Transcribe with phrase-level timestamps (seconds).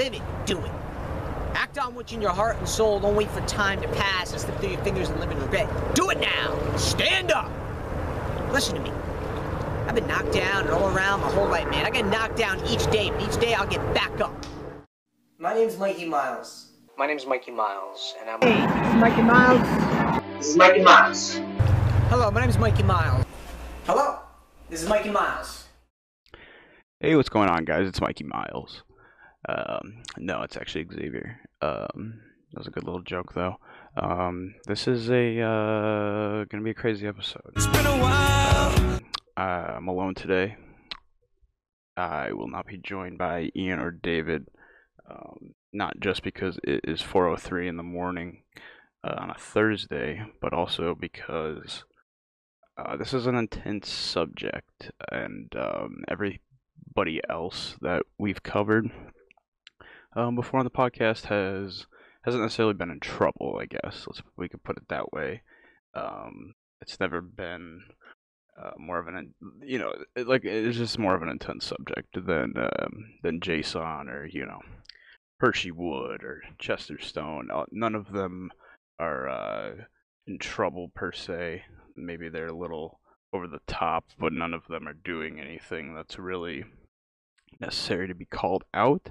[0.00, 0.70] live it, do it.
[1.52, 2.98] Act on what's in your heart and soul.
[3.00, 5.68] Don't wait for time to pass and slip through your fingers and live in regret.
[5.94, 6.58] Do it now.
[6.78, 7.52] Stand up.
[8.50, 8.90] Listen to me.
[9.86, 11.84] I've been knocked down and all around my whole life, man.
[11.84, 14.32] I get knocked down each day, but each day I'll get back up.
[15.38, 16.72] My name's Mikey Miles.
[16.96, 18.40] My name's Mikey Miles, and I'm.
[18.40, 20.36] Hey, this is Mikey Miles.
[20.38, 21.34] This is Mikey Miles.
[22.08, 23.26] Hello, my name's Mikey Miles.
[23.84, 24.20] Hello,
[24.70, 25.64] this is Mikey Miles.
[27.00, 27.86] Hey, what's going on, guys?
[27.86, 28.82] It's Mikey Miles.
[29.50, 31.38] Um, no, it's actually Xavier.
[31.62, 32.20] Um,
[32.52, 33.56] that was a good little joke though.
[34.00, 37.42] Um, this is a uh, gonna be a crazy episode.
[37.56, 39.00] It's been a while.
[39.36, 40.56] Uh, I'm alone today.
[41.96, 44.46] I will not be joined by Ian or David.
[45.10, 48.42] Um, not just because it is 4:03 in the morning
[49.02, 51.84] uh, on a Thursday, but also because
[52.76, 58.90] uh, this is an intense subject, and um, everybody else that we've covered
[60.16, 61.86] um, before on the podcast has
[62.24, 63.58] hasn't necessarily been in trouble.
[63.60, 65.42] I guess Let's, we could put it that way.
[65.94, 67.82] Um, it's never been
[68.62, 69.92] uh, more of an you know
[70.24, 74.60] like it's just more of an intense subject than um, than Jason or you know
[75.38, 77.48] Hershey Wood or Chester Stone.
[77.52, 78.50] Uh, none of them
[78.98, 79.70] are uh,
[80.26, 81.62] in trouble per se.
[81.96, 83.00] Maybe they're a little
[83.32, 86.64] over the top, but none of them are doing anything that's really
[87.60, 89.10] necessary to be called out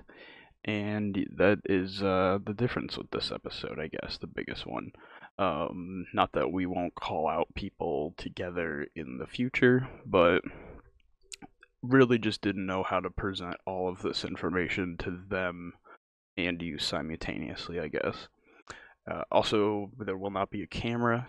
[0.70, 4.92] and that is uh, the difference with this episode, I guess, the biggest one.
[5.38, 10.42] Um, not that we won't call out people together in the future, but
[11.82, 15.74] really just didn't know how to present all of this information to them
[16.38, 18.28] and you simultaneously, I guess.
[19.10, 21.28] Uh, also, there will not be a camera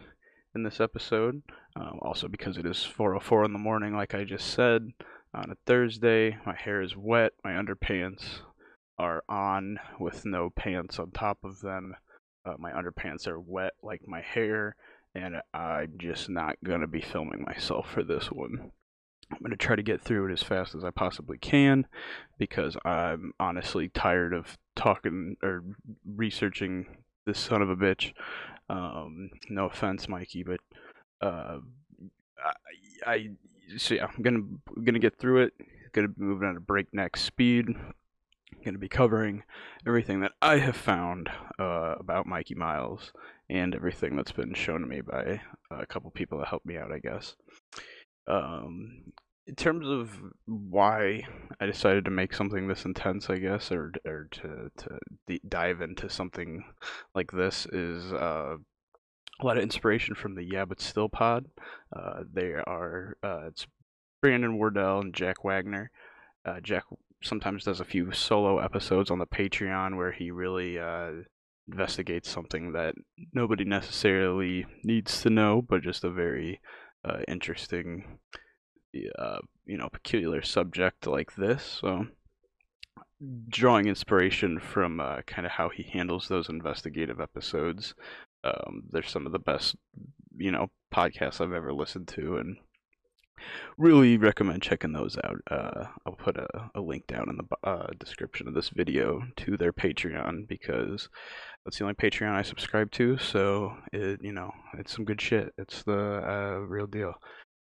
[0.54, 1.42] in this episode,
[1.76, 4.88] um, also because it is 4.04 in the morning, like I just said,
[5.32, 6.36] on a Thursday.
[6.44, 8.40] My hair is wet, my underpants
[9.00, 11.96] are on with no pants on top of them.
[12.44, 14.76] Uh, my underpants are wet like my hair,
[15.14, 18.70] and I'm just not going to be filming myself for this one.
[19.32, 21.86] I'm going to try to get through it as fast as I possibly can
[22.38, 25.62] because I'm honestly tired of talking or
[26.04, 26.86] researching
[27.26, 28.12] this son of a bitch.
[28.68, 30.60] Um, no offense, Mikey, but
[31.22, 31.58] uh,
[32.44, 33.28] I, I
[33.76, 34.42] so yeah, I'm gonna
[34.82, 35.52] gonna get through it.
[35.92, 37.66] Gonna be moving at a breakneck speed,
[38.64, 39.42] going to be covering
[39.86, 41.28] everything that I have found
[41.58, 43.12] uh, about Mikey Miles
[43.48, 45.40] and everything that's been shown to me by
[45.70, 47.34] a couple people that helped me out, I guess.
[48.28, 49.02] Um,
[49.46, 51.22] in terms of why
[51.60, 55.80] I decided to make something this intense, I guess, or or to to d- dive
[55.80, 56.62] into something
[57.14, 58.56] like this is uh,
[59.40, 61.46] a lot of inspiration from the Yeah But Still pod.
[61.94, 63.66] Uh, they are uh, it's
[64.22, 65.90] Brandon Wardell and Jack Wagner.
[66.44, 66.84] Uh, Jack
[67.22, 71.10] sometimes does a few solo episodes on the Patreon where he really uh,
[71.70, 72.94] investigates something that
[73.34, 76.60] nobody necessarily needs to know, but just a very
[77.04, 78.18] uh, interesting,
[79.18, 81.78] uh, you know, peculiar subject like this.
[81.80, 82.06] So,
[83.48, 87.94] drawing inspiration from uh, kind of how he handles those investigative episodes,
[88.44, 89.76] um, they're some of the best,
[90.38, 92.56] you know, podcasts I've ever listened to, and
[93.78, 95.36] really recommend checking those out.
[95.50, 99.56] Uh, I'll put a, a, link down in the uh, description of this video to
[99.56, 101.08] their Patreon because
[101.64, 103.18] that's the only Patreon I subscribe to.
[103.18, 105.52] So it, you know, it's some good shit.
[105.58, 107.14] It's the uh, real deal.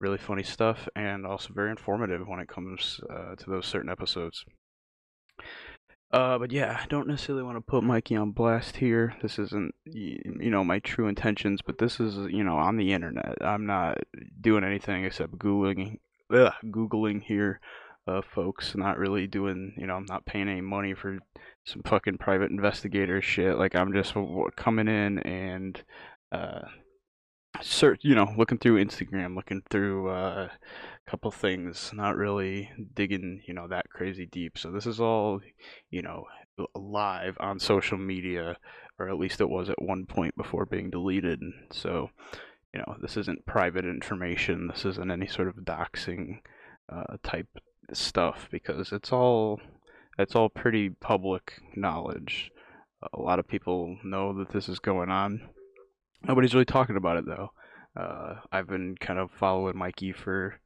[0.00, 4.44] Really funny stuff and also very informative when it comes uh, to those certain episodes.
[6.14, 9.16] Uh, but yeah, I don't necessarily want to put Mikey on blast here.
[9.20, 13.38] This isn't, you know, my true intentions, but this is, you know, on the internet.
[13.44, 13.98] I'm not
[14.40, 15.98] doing anything except Googling,
[16.32, 17.58] ugh, Googling here,
[18.06, 18.76] uh, folks.
[18.76, 21.18] Not really doing, you know, I'm not paying any money for
[21.66, 23.58] some fucking private investigator shit.
[23.58, 24.14] Like, I'm just
[24.54, 25.82] coming in and,
[26.30, 26.60] uh,
[27.60, 30.48] search, you know, looking through Instagram, looking through, uh,
[31.06, 34.56] couple things, not really digging, you know, that crazy deep.
[34.58, 35.40] So this is all,
[35.90, 36.24] you know,
[36.74, 38.56] live on social media,
[38.98, 41.40] or at least it was at one point before being deleted.
[41.72, 42.10] So,
[42.72, 44.68] you know, this isn't private information.
[44.68, 46.38] This isn't any sort of doxing
[46.88, 47.48] uh, type
[47.92, 49.60] stuff because it's all
[50.18, 52.50] it's all pretty public knowledge.
[53.12, 55.42] A lot of people know that this is going on.
[56.22, 57.52] Nobody's really talking about it though.
[57.96, 60.58] Uh, I've been kind of following Mikey for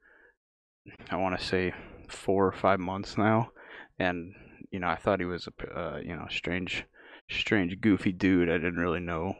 [1.09, 1.73] I want to say
[2.07, 3.51] four or five months now,
[3.97, 4.33] and
[4.71, 6.85] you know I thought he was a uh, you know strange,
[7.29, 8.49] strange goofy dude.
[8.49, 9.35] I didn't really know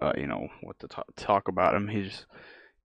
[0.00, 1.88] uh, you know what to talk, talk about him.
[1.88, 2.26] He's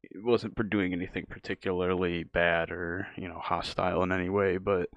[0.01, 4.89] he wasn't doing anything particularly bad or you know hostile in any way, but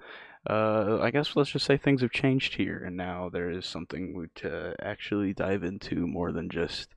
[0.49, 4.29] uh, I guess let's just say things have changed here, and now there is something
[4.35, 6.89] to actually dive into more than just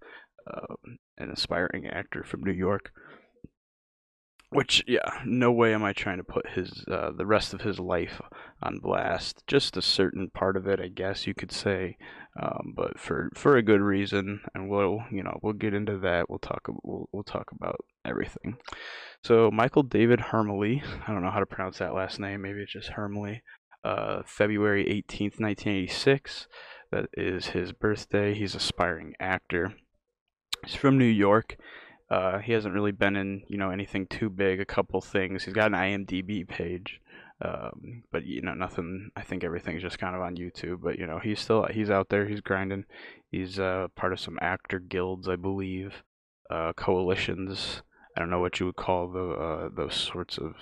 [0.50, 0.74] uh,
[1.18, 2.92] an aspiring actor from New York
[4.54, 7.80] which yeah no way am i trying to put his uh, the rest of his
[7.80, 8.20] life
[8.62, 11.96] on blast just a certain part of it i guess you could say
[12.40, 16.30] um, but for for a good reason and we'll you know we'll get into that
[16.30, 18.56] we'll talk we'll, we'll talk about everything
[19.24, 22.72] so michael david hermely i don't know how to pronounce that last name maybe it's
[22.72, 23.40] just hermely
[23.84, 26.46] uh, february 18th 1986
[26.92, 29.74] that is his birthday he's aspiring actor
[30.64, 31.56] he's from new york
[32.10, 34.60] uh, he hasn't really been in you know anything too big.
[34.60, 35.44] A couple things.
[35.44, 37.00] He's got an IMDb page,
[37.42, 39.10] um, but you know nothing.
[39.16, 40.82] I think everything's just kind of on YouTube.
[40.82, 42.26] But you know he's still he's out there.
[42.28, 42.84] He's grinding.
[43.30, 46.02] He's uh, part of some actor guilds, I believe,
[46.50, 47.82] uh, coalitions.
[48.16, 50.54] I don't know what you would call the uh, those sorts of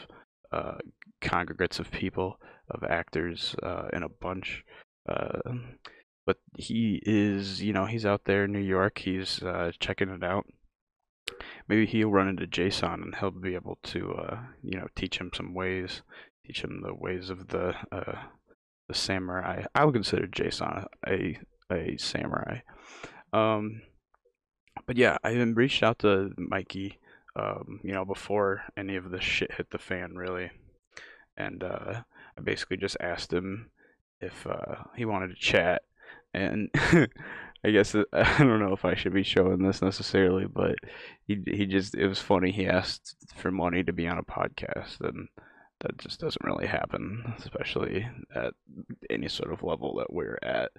[0.53, 0.79] uh,
[1.21, 2.39] congregates of people
[2.71, 4.65] of actors uh, in a bunch
[5.11, 5.77] um,
[6.25, 10.23] but he is you know he's out there in new york he's uh, checking it
[10.23, 10.47] out
[11.69, 15.31] maybe he'll run into Jason, and he'll be able to uh, you know teach him
[15.35, 16.03] some ways,
[16.47, 18.19] teach him the ways of the uh,
[18.89, 19.65] the samurai.
[19.75, 21.39] I would consider Jason a
[21.71, 22.59] a samurai.
[23.33, 23.83] Um,
[24.87, 26.99] but yeah, I reached out to Mikey,
[27.37, 30.51] um, you know, before any of this shit hit the fan, really,
[31.37, 32.03] and uh,
[32.37, 33.71] I basically just asked him
[34.21, 35.83] if uh, he wanted to chat,
[36.35, 36.69] and
[37.65, 40.77] I guess uh, I don't know if I should be showing this necessarily, but
[41.27, 42.51] he he just it was funny.
[42.51, 45.29] He asked for money to be on a podcast, and
[45.81, 48.55] that just doesn't really happen, especially at
[49.11, 50.71] any sort of level that we're at,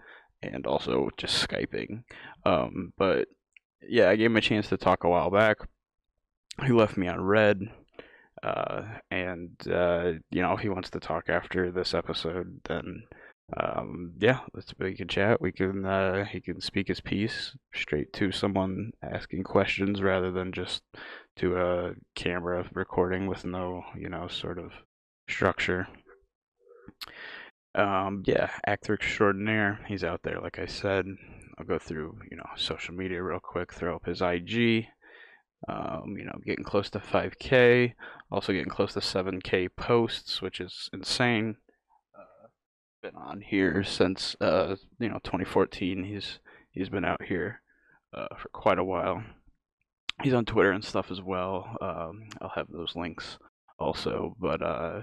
[0.42, 2.04] and also just skyping.
[2.46, 3.28] Um, but
[3.82, 5.58] yeah, I gave him a chance to talk a while back.
[6.66, 7.62] He left me on red.
[8.42, 13.04] Uh, and uh, you know he wants to talk after this episode, then
[13.58, 15.40] um, yeah, let's we can chat.
[15.42, 20.52] We can uh, he can speak his piece straight to someone asking questions rather than
[20.52, 20.82] just
[21.38, 24.72] to a camera recording with no you know sort of
[25.30, 25.88] structure.
[27.76, 29.80] Um, yeah, actor extraordinaire.
[29.88, 31.06] He's out there, like I said.
[31.58, 33.74] I'll go through you know social media real quick.
[33.74, 34.88] Throw up his IG.
[35.70, 37.94] Um, you know, getting close to 5K.
[38.32, 41.56] Also getting close to 7K posts, which is insane
[43.04, 46.06] been on here since uh, you know 2014.
[46.06, 46.40] He's
[46.72, 47.62] he's been out here
[48.16, 49.22] uh, for quite a while.
[50.24, 51.76] He's on Twitter and stuff as well.
[51.82, 53.38] Um, I'll have those links
[53.78, 55.02] also, but uh,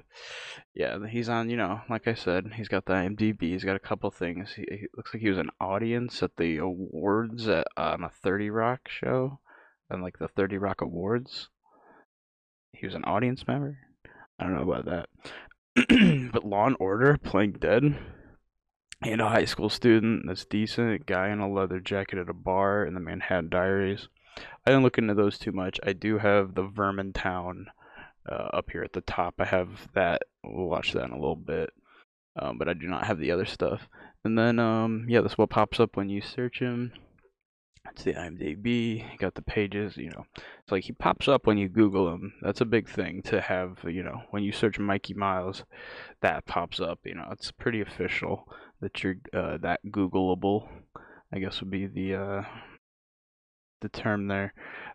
[0.74, 1.50] yeah, he's on.
[1.50, 3.38] You know, like I said, he's got the IMDb.
[3.42, 4.54] He's got a couple things.
[4.54, 8.50] He, he looks like he was an audience at the awards at, on a 30
[8.50, 9.40] Rock show,
[9.90, 11.48] and like the 30 Rock Awards.
[12.72, 13.78] He was an audience member.
[14.38, 15.08] I don't know about that,
[16.32, 17.96] but Law and Order, playing dead,
[19.02, 22.82] and a high school student that's decent, guy in a leather jacket at a bar,
[22.82, 24.08] and the Manhattan Diaries.
[24.66, 25.78] I didn't look into those too much.
[25.84, 27.66] I do have the Vermintown
[28.30, 29.34] uh, up here at the top.
[29.38, 30.22] I have that.
[30.42, 31.70] We'll watch that in a little bit.
[32.38, 33.82] Um, but I do not have the other stuff.
[34.24, 36.92] And then, um, yeah, this what pops up when you search him.
[37.88, 40.26] It's the IMDb, got the pages, you know.
[40.36, 42.34] It's like he pops up when you Google him.
[42.42, 45.64] That's a big thing to have, you know, when you search Mikey Miles,
[46.20, 47.26] that pops up, you know.
[47.32, 48.46] It's pretty official
[48.80, 50.68] that you're uh, that Googleable,
[51.32, 52.42] I guess would be the uh,
[53.80, 54.52] the term there.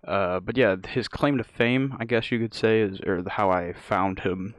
[0.07, 3.49] Uh, but yeah, his claim to fame, I guess you could say, is or how
[3.49, 4.55] I found him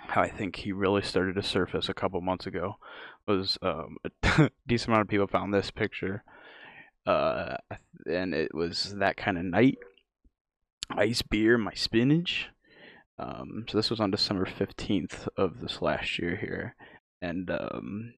[0.00, 2.76] how I think he really started to surface a couple months ago
[3.26, 6.24] was um, a decent amount of people found this picture
[7.06, 7.56] uh,
[8.10, 9.78] and it was that kind of night.
[10.90, 12.48] Ice beer, my spinach.
[13.18, 16.76] Um, so this was on December fifteenth of this last year here,
[17.20, 18.14] and um,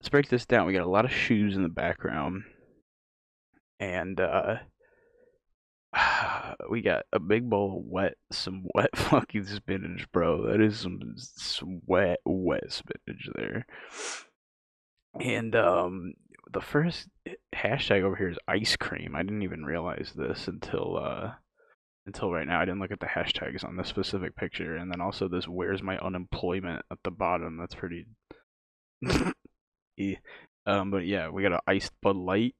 [0.00, 0.66] let's break this down.
[0.66, 2.42] We got a lot of shoes in the background,
[3.80, 4.56] and uh,
[6.70, 10.46] we got a big bowl of wet, some wet fucking spinach, bro.
[10.46, 13.66] That is some, some wet, wet spinach there.
[15.20, 16.12] And um,
[16.52, 17.08] the first
[17.54, 19.14] hashtag over here is ice cream.
[19.14, 21.32] I didn't even realize this until uh,
[22.06, 22.60] until right now.
[22.60, 25.82] I didn't look at the hashtags on this specific picture, and then also this "Where's
[25.82, 27.58] my unemployment?" at the bottom.
[27.58, 28.06] That's pretty.
[30.66, 32.54] um, but yeah, we got an iced Bud Light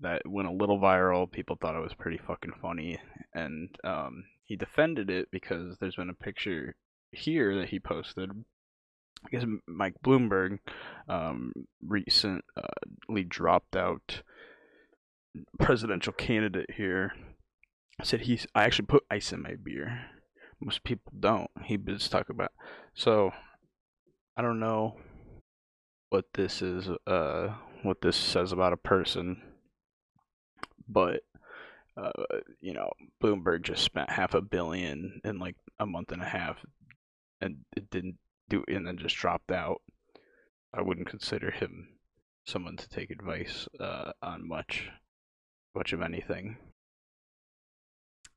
[0.00, 1.30] that went a little viral.
[1.30, 2.98] People thought it was pretty fucking funny,
[3.34, 6.74] and um, he defended it because there's been a picture
[7.12, 8.30] here that he posted
[9.24, 10.58] I guess Mike Bloomberg
[11.08, 12.42] um, recently
[13.28, 14.22] dropped out
[15.58, 17.12] presidential candidate here.
[18.00, 18.46] I said he's.
[18.54, 20.06] I actually put ice in my beer.
[20.60, 21.50] Most people don't.
[21.64, 22.52] He just talk about.
[22.94, 23.30] So
[24.36, 24.98] I don't know
[26.10, 26.88] what this is.
[27.06, 29.42] Uh, what this says about a person,
[30.88, 31.22] but
[31.96, 32.10] uh,
[32.60, 32.90] you know,
[33.22, 36.56] Bloomberg just spent half a billion in like a month and a half,
[37.40, 38.16] and it didn't
[38.52, 39.82] do and then just dropped out.
[40.74, 41.88] I wouldn't consider him
[42.46, 44.88] someone to take advice uh, on much,
[45.74, 46.56] much of anything.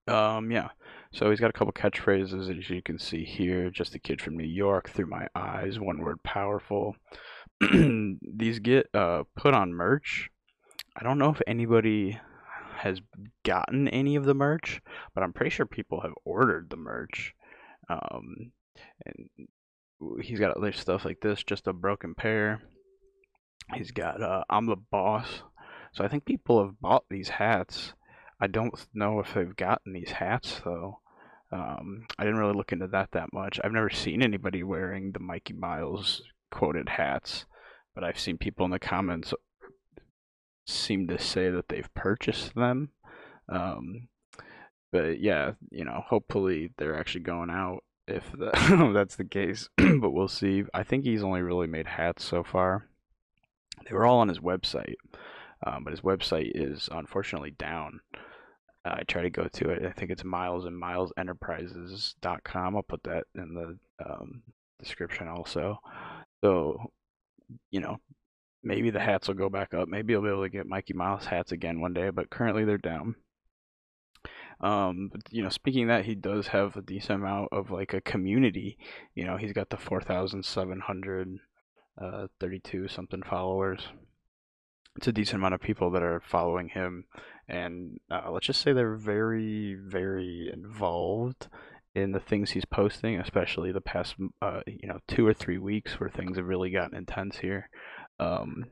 [0.07, 0.69] Um, yeah.
[1.13, 3.69] So he's got a couple catchphrases, as you can see here.
[3.69, 6.95] Just a kid from New York, through my eyes, one word powerful.
[7.61, 10.29] These get uh, put on merch.
[10.97, 12.19] I don't know if anybody
[12.77, 12.99] has
[13.43, 14.81] gotten any of the merch,
[15.15, 17.33] but I'm pretty sure people have ordered the merch.
[17.89, 18.51] Um,
[19.05, 19.29] and
[20.21, 22.61] he's got other stuff like this, just a broken pair.
[23.73, 25.27] He's got uh, I'm the boss.
[25.93, 27.93] So I think people have bought these hats.
[28.39, 30.99] I don't know if they've gotten these hats though.
[31.51, 33.59] Um, I didn't really look into that that much.
[33.63, 36.21] I've never seen anybody wearing the Mikey Miles
[36.51, 37.45] quoted hats,
[37.93, 39.33] but I've seen people in the comments
[40.67, 42.89] seem to say that they've purchased them.
[43.47, 44.09] Um,
[44.91, 48.31] but yeah, you know, hopefully they're actually going out if
[48.93, 50.63] that's the case, but we'll see.
[50.73, 52.85] I think he's only really made hats so far.
[53.87, 54.95] They were all on his website,
[55.65, 57.99] um, but his website is unfortunately down.
[58.85, 59.85] Uh, I try to go to it.
[59.85, 62.75] I think it's miles and miles enterprises.com.
[62.75, 64.43] I'll put that in the um,
[64.79, 65.79] description also.
[66.43, 66.91] So,
[67.71, 67.97] you know,
[68.63, 69.87] maybe the hats will go back up.
[69.89, 72.77] Maybe I'll be able to get Mikey Miles hats again one day, but currently they're
[72.77, 73.15] down.
[74.61, 78.01] Um, but, you know, speaking that, he does have a decent amount of like a
[78.01, 78.77] community.
[79.13, 81.35] You know, he's got the 4,732
[81.97, 82.27] uh,
[82.87, 83.89] something followers.
[84.95, 87.05] It's a decent amount of people that are following him.
[87.49, 91.47] And uh, let's just say they're very, very involved
[91.93, 95.99] in the things he's posting, especially the past, uh, you know, two or three weeks
[95.99, 97.69] where things have really gotten intense here.
[98.19, 98.65] Um,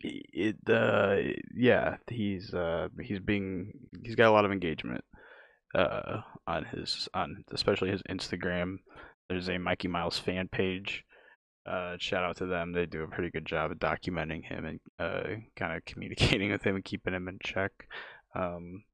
[0.00, 1.16] it uh
[1.54, 3.72] yeah he's uh he's being
[4.04, 5.02] he's got a lot of engagement
[5.74, 8.76] uh on his on especially his Instagram.
[9.28, 11.04] There's a Mikey Miles fan page.
[11.70, 12.72] Uh, shout out to them.
[12.72, 16.62] They do a pretty good job of documenting him and uh, kind of communicating with
[16.62, 17.72] him and keeping him in check
[18.34, 18.84] um,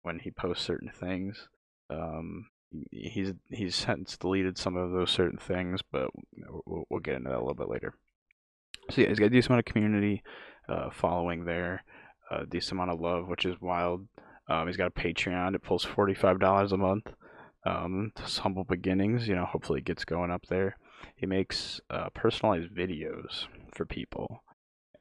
[0.00, 1.46] when he posts certain things.
[1.90, 2.46] Um,
[2.90, 6.08] he's he's since deleted some of those certain things, but
[6.64, 7.92] we'll, we'll get into that a little bit later.
[8.90, 10.22] So yeah, he's got a decent amount of community
[10.68, 11.84] uh, following there,
[12.30, 14.06] a decent amount of love, which is wild.
[14.48, 15.54] Um, he's got a Patreon.
[15.54, 17.06] It pulls $45 a month.
[17.66, 20.76] Um, humble beginnings, you know, hopefully it gets going up there.
[21.16, 24.42] He makes uh, personalized videos for people.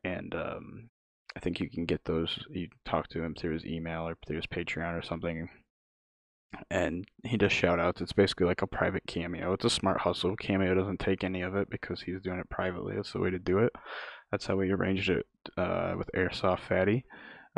[0.03, 0.89] And um,
[1.35, 2.43] I think you can get those.
[2.49, 5.49] You talk to him through his email or through his Patreon or something.
[6.69, 8.01] And he does shout outs.
[8.01, 9.53] It's basically like a private cameo.
[9.53, 10.35] It's a smart hustle.
[10.35, 12.95] Cameo doesn't take any of it because he's doing it privately.
[12.95, 13.71] That's the way to do it.
[14.31, 15.25] That's how we arranged it
[15.57, 17.05] uh, with Airsoft Fatty.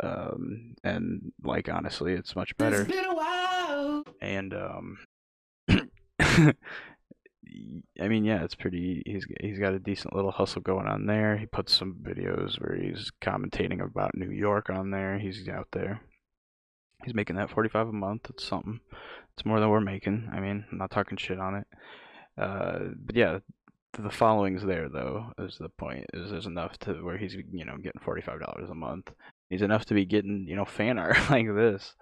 [0.02, 2.82] Um, and like honestly, it's much better.
[2.82, 4.02] It's been a while.
[4.20, 4.98] And um,
[6.18, 9.04] I mean, yeah, it's pretty.
[9.06, 11.36] He's he's got a decent little hustle going on there.
[11.38, 15.20] He puts some videos where he's commentating about New York on there.
[15.20, 16.00] He's out there.
[17.04, 18.28] He's making that forty five a month.
[18.30, 18.80] It's something.
[19.38, 20.28] It's more than we're making.
[20.32, 21.66] I mean, I'm not talking shit on it.
[22.36, 23.38] Uh, but yeah,
[24.02, 27.76] the following's there though is the point is there's enough to where he's you know
[27.78, 29.10] getting forty five dollars a month
[29.50, 31.94] he's enough to be getting you know fan art like this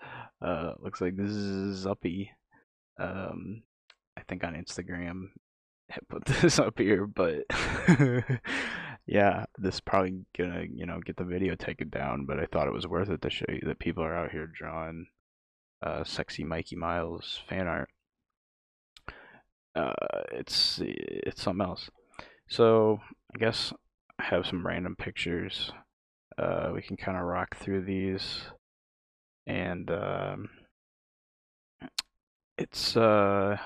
[0.42, 2.30] uh looks like this is uppy
[2.99, 3.62] um
[4.16, 5.25] i think on instagram
[5.90, 7.42] I put this up here but
[9.06, 12.72] yeah this probably gonna you know get the video taken down but i thought it
[12.72, 15.06] was worth it to show you that people are out here drawing
[15.84, 17.88] uh sexy mikey miles fan art
[19.75, 19.93] uh,
[20.33, 21.91] it's it's something else.
[22.49, 23.00] So
[23.35, 23.73] I guess
[24.19, 25.73] I have some random pictures.
[26.38, 28.43] Uh, we can kind of rock through these,
[29.47, 30.50] and um,
[32.59, 33.57] it's uh,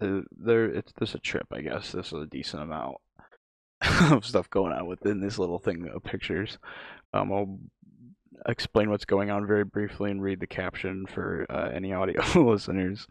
[0.00, 0.66] there.
[0.66, 1.92] It's this a trip, I guess.
[1.92, 2.96] This is a decent amount
[4.12, 6.58] of stuff going on within this little thing of pictures.
[7.12, 7.58] Um, I'll
[8.46, 13.06] explain what's going on very briefly and read the caption for uh, any audio listeners.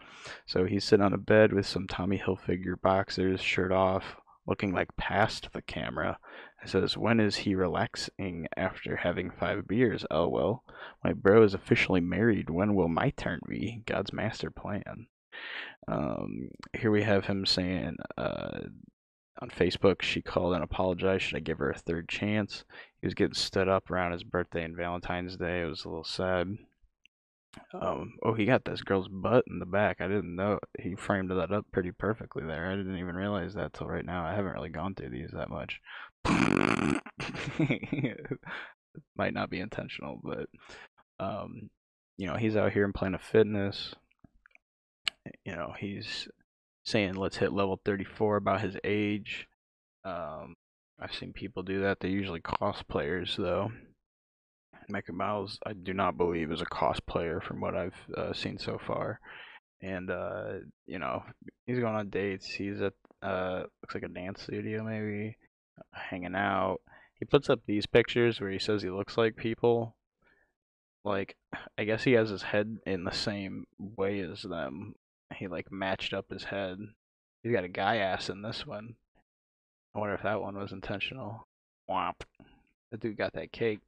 [0.46, 4.04] So he's sitting on a bed with some Tommy Hilfiger boxers, shirt off,
[4.48, 6.18] looking like past the camera.
[6.64, 10.06] It says, When is he relaxing after having five beers?
[10.12, 10.64] Oh, well,
[11.04, 12.50] my bro is officially married.
[12.50, 13.82] When will my turn be?
[13.86, 15.08] God's master plan.
[15.88, 18.60] Um, here we have him saying, uh,
[19.42, 21.24] on Facebook, she called and apologized.
[21.24, 22.64] Should I give her a third chance?
[23.06, 25.62] he was getting stood up around his birthday and Valentine's Day.
[25.62, 26.48] It was a little sad.
[27.80, 30.02] Um, oh, he got this girl's butt in the back.
[30.02, 32.66] I didn't know he framed that up pretty perfectly there.
[32.66, 34.26] I didn't even realize that till right now.
[34.26, 35.80] I haven't really gone through these that much.
[39.16, 40.50] Might not be intentional, but
[41.24, 41.70] um,
[42.18, 43.94] you know, he's out here in Planet Fitness.
[45.46, 46.28] You know, he's
[46.86, 49.48] saying let's hit level 34 about his age.
[50.04, 50.56] Um,
[51.00, 52.00] I've seen people do that.
[52.00, 53.72] They're usually cosplayers, though.
[54.88, 58.78] Mikey Miles, I do not believe, is a cosplayer from what I've uh, seen so
[58.86, 59.20] far.
[59.82, 61.24] And, uh, you know,
[61.66, 62.48] he's going on dates.
[62.48, 65.38] He's at, uh, looks like a dance studio, maybe,
[65.94, 66.78] hanging out.
[67.20, 69.98] He puts up these pictures where he says he looks like people.
[71.04, 71.36] Like,
[71.78, 74.96] I guess he has his head in the same way as them.
[75.36, 76.78] He, like, matched up his head.
[77.44, 78.96] He's got a guy ass in this one.
[79.96, 81.48] I wonder if that one was intentional.
[81.90, 82.16] Womp.
[82.92, 83.80] The dude got that cake.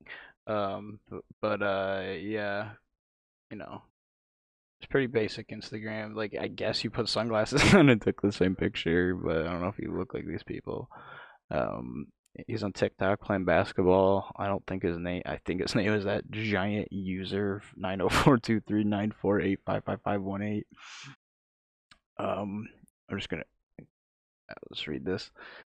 [0.47, 0.99] Um,
[1.41, 2.69] but uh, yeah,
[3.51, 3.81] you know,
[4.79, 6.15] it's pretty basic Instagram.
[6.15, 9.59] Like, I guess you put sunglasses on and took the same picture, but I don't
[9.61, 10.87] know if you look like these people.
[11.51, 12.07] Um,
[12.47, 14.31] he's on TikTok playing basketball.
[14.37, 15.23] I don't think his name.
[15.25, 19.11] I think his name is that giant user nine zero oh four two three nine
[19.21, 20.67] four eight five five five one eight.
[22.17, 22.69] Um,
[23.11, 23.43] I'm just gonna
[24.71, 25.29] let's read this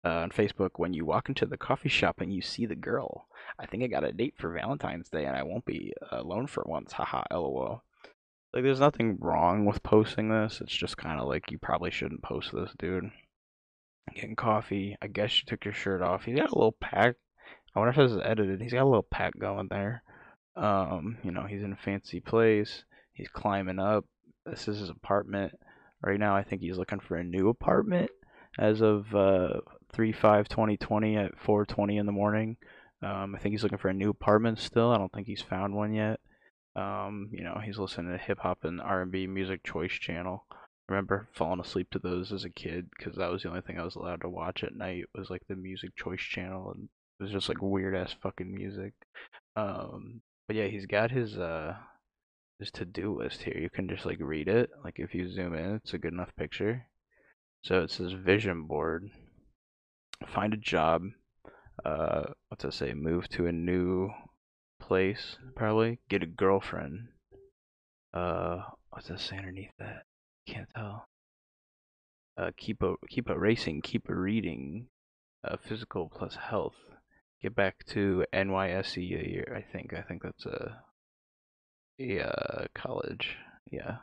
[0.05, 3.29] uh, on Facebook when you walk into the coffee shop and you see the girl.
[3.59, 6.63] I think I got a date for Valentine's Day and I won't be alone for
[6.67, 6.93] once.
[6.93, 7.83] Haha, lol.
[8.53, 10.61] Like, there's nothing wrong with posting this.
[10.61, 13.11] It's just kind of like you probably shouldn't post this, dude.
[14.15, 14.97] Getting coffee.
[15.01, 16.25] I guess you took your shirt off.
[16.25, 17.15] He's got a little pack.
[17.75, 18.61] I wonder if this is edited.
[18.61, 20.03] He's got a little pack going there.
[20.57, 22.83] Um, you know, he's in a fancy place.
[23.13, 24.05] He's climbing up.
[24.47, 25.53] This is his apartment.
[26.03, 28.11] Right now, I think he's looking for a new apartment
[28.59, 29.61] as of uh,
[29.93, 32.57] 3 5 at 420 in the morning.
[33.03, 34.91] Um, I think he's looking for a new apartment still.
[34.91, 36.21] I don't think he's found one yet.
[36.77, 40.45] Um, you know, he's listening to hip hop and R and B music choice channel.
[40.53, 40.57] I
[40.93, 43.85] remember falling asleep to those as a kid because that was the only thing I
[43.85, 47.33] was allowed to watch at night was like the music choice channel, and it was
[47.33, 48.93] just like weird ass fucking music.
[49.57, 51.75] Um, but yeah, he's got his uh
[52.61, 53.59] his to do list here.
[53.59, 54.71] You can just like read it.
[54.85, 56.87] Like if you zoom in, it's a good enough picture.
[57.63, 59.11] So it says vision board
[60.27, 61.03] find a job.
[61.85, 62.93] Uh, what's I say?
[62.95, 64.11] Move to a new
[64.81, 65.99] place, probably.
[66.09, 67.09] Get a girlfriend.
[68.13, 70.05] Uh, what's I say underneath that?
[70.47, 71.07] Can't tell.
[72.37, 74.87] Uh, keep a keep a racing, keep a reading,
[75.45, 76.75] uh, physical plus health.
[77.43, 79.55] Get back to NYSE a year.
[79.57, 79.95] I think.
[79.95, 80.81] I think that's a
[82.01, 83.37] a uh, college.
[83.71, 83.97] Yeah.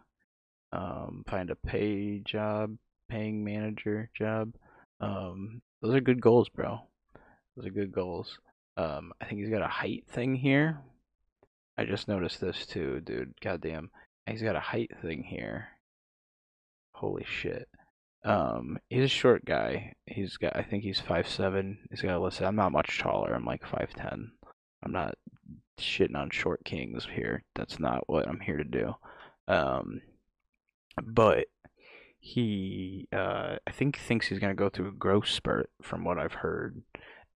[0.71, 2.75] Um, find a pay job,
[3.09, 4.53] paying manager job.
[4.99, 6.79] Um, those are good goals, bro.
[7.55, 8.39] Those are good goals.
[8.77, 10.79] Um, I think he's got a height thing here.
[11.77, 13.33] I just noticed this too, dude.
[13.41, 13.91] Goddamn.
[14.25, 15.69] He's got a height thing here.
[16.93, 17.67] Holy shit.
[18.25, 19.93] Um, he's a short guy.
[20.05, 21.77] He's got, I think he's five seven.
[21.89, 23.33] He's got, listen, I'm not much taller.
[23.33, 24.27] I'm like 5'10.
[24.83, 25.15] I'm not
[25.79, 27.43] shitting on short kings here.
[27.55, 28.93] That's not what I'm here to do.
[29.47, 30.01] Um,
[31.03, 31.45] but
[32.19, 36.33] he uh, I think thinks he's gonna go through a growth spurt from what I've
[36.33, 36.81] heard,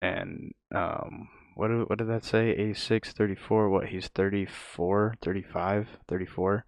[0.02, 2.50] and um, what did, what did that say?
[2.52, 6.66] A 34, What he's 34, 35, 34.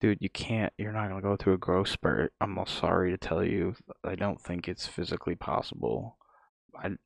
[0.00, 0.72] Dude, you can't.
[0.76, 2.32] You're not gonna go through a growth spurt.
[2.40, 6.16] I'm sorry to tell you, I don't think it's physically possible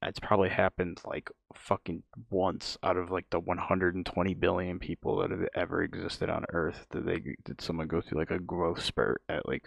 [0.02, 5.48] it's probably happened like fucking once out of like the 120 billion people that have
[5.55, 6.87] ever existed on Earth.
[6.90, 9.66] that they did someone go through like a growth spurt at like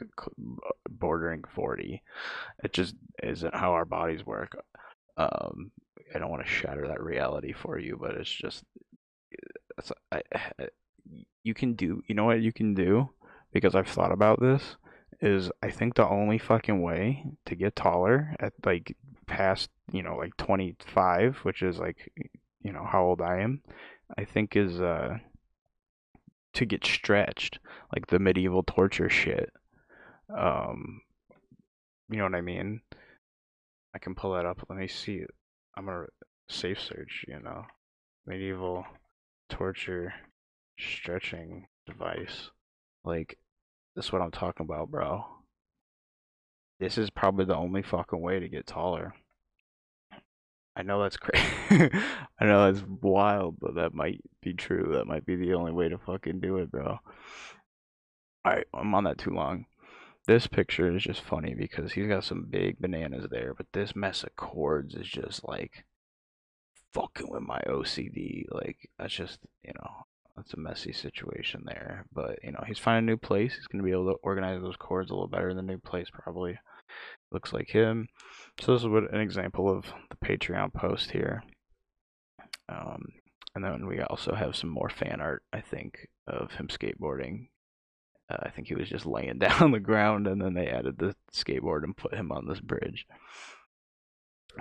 [0.90, 2.02] bordering 40?
[2.64, 4.58] It just isn't how our bodies work.
[5.18, 5.72] Um,
[6.16, 8.64] I don't want to shatter that reality for you, but it's just
[9.34, 10.66] eh, it's, I, eh, eh,
[11.44, 12.02] you can do.
[12.08, 13.10] You know what you can do
[13.52, 14.76] because I've thought about this.
[15.22, 18.96] Is I think the only fucking way to get taller at like
[19.28, 22.12] past you know, like 25, which is like,
[22.62, 23.62] you know, how old I am,
[24.18, 25.18] I think is uh,
[26.54, 27.60] to get stretched,
[27.94, 29.52] like the medieval torture shit.
[30.36, 31.02] Um,
[32.12, 32.82] you know what I mean?
[33.96, 34.62] I can pull that up.
[34.70, 35.24] Let me see.
[35.78, 36.06] I'm gonna
[36.50, 37.26] safe search.
[37.28, 37.66] You know,
[38.28, 38.86] medieval
[39.50, 40.14] torture
[40.80, 42.52] stretching device.
[43.04, 43.40] Like,
[43.96, 45.24] this is what I'm talking about, bro.
[46.80, 49.14] This is probably the only fucking way to get taller.
[50.80, 51.46] I know that's crazy.
[52.40, 54.94] I know that's wild, but that might be true.
[54.94, 57.00] That might be the only way to fucking do it, bro.
[58.48, 59.66] Alright, I'm on that too long.
[60.26, 64.24] This picture is just funny because he's got some big bananas there, but this mess
[64.24, 65.84] of cords is just like
[66.94, 68.46] fucking with my OCD.
[68.50, 69.92] Like, that's just, you know,
[70.38, 72.06] that's a messy situation there.
[72.14, 73.54] But, you know, he's finding a new place.
[73.54, 75.78] He's going to be able to organize those cords a little better in the new
[75.78, 76.58] place, probably
[77.32, 78.08] looks like him.
[78.60, 81.44] So this is what an example of the Patreon post here.
[82.68, 83.06] Um,
[83.56, 87.48] and then we also have some more fan art, I think, of him skateboarding.
[88.30, 90.98] Uh, I think he was just laying down on the ground, and then they added
[90.98, 93.08] the skateboard and put him on this bridge.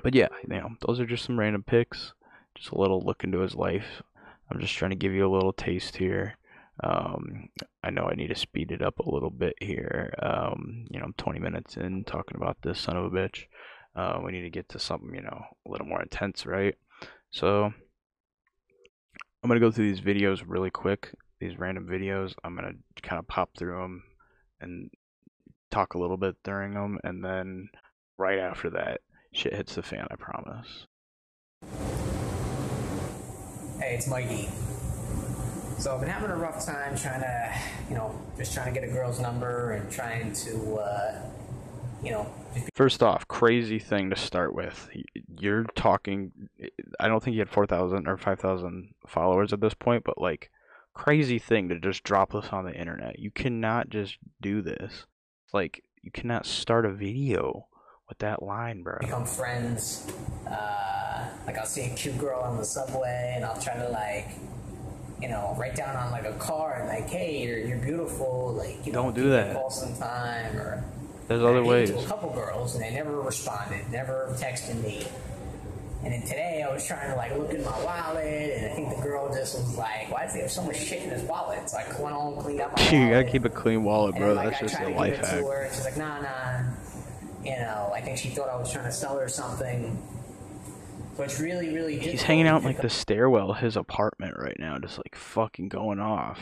[0.02, 2.12] But yeah, you know, those are just some random picks.
[2.54, 4.02] Just a little look into his life.
[4.50, 6.38] I'm just trying to give you a little taste here.
[6.82, 7.48] Um,
[7.82, 10.12] I know I need to speed it up a little bit here.
[10.22, 13.44] Um, you know, I'm 20 minutes in talking about this son of a bitch.
[13.96, 16.76] Uh, we need to get to something, you know, a little more intense, right?
[17.30, 22.34] So I'm going to go through these videos really quick, these random videos.
[22.44, 24.02] I'm going to kind of pop through them
[24.60, 24.90] and
[25.70, 26.98] talk a little bit during them.
[27.02, 27.70] And then
[28.18, 29.00] right after that,
[29.34, 30.86] shit hits the fan, I promise.
[33.80, 34.48] Hey, it's Mikey.
[35.78, 37.54] So I've been having a rough time trying to,
[37.88, 41.20] you know, just trying to get a girl's number and trying to, uh,
[42.02, 42.26] you know.
[42.74, 44.88] First off, crazy thing to start with.
[45.38, 46.32] You're talking.
[46.98, 50.18] I don't think you had four thousand or five thousand followers at this point, but
[50.20, 50.50] like,
[50.94, 53.20] crazy thing to just drop this on the internet.
[53.20, 55.06] You cannot just do this.
[55.52, 57.68] Like, you cannot start a video
[58.08, 58.96] with that line, bro.
[59.00, 60.10] Become friends.
[60.44, 64.32] Uh, like I'll see a cute girl on the subway, and I'll try to like
[65.20, 68.92] you know, write down on like a card, like, hey, you're, you're beautiful, like, you
[68.92, 69.54] don't know, do that.
[69.54, 70.84] Call some time or.
[71.26, 71.90] There's other ways.
[71.90, 75.06] To a couple girls and they never responded, never texted me.
[76.04, 78.24] And then today I was trying to like look in my wallet,
[78.56, 81.02] and I think the girl just was like, "Why does he have so much shit
[81.02, 82.94] in his wallet?" So I went home, cleaned up my wallet.
[82.96, 84.28] you gotta keep a clean wallet, bro.
[84.28, 85.70] Then, like, That's I just a life hack.
[85.74, 86.60] She's like, "Nah, nah."
[87.44, 89.98] You know, I think she thought I was trying to sell her something.
[91.18, 94.98] What's really, really He's hanging out in, like the stairwell his apartment right now, just
[94.98, 96.38] like fucking going off.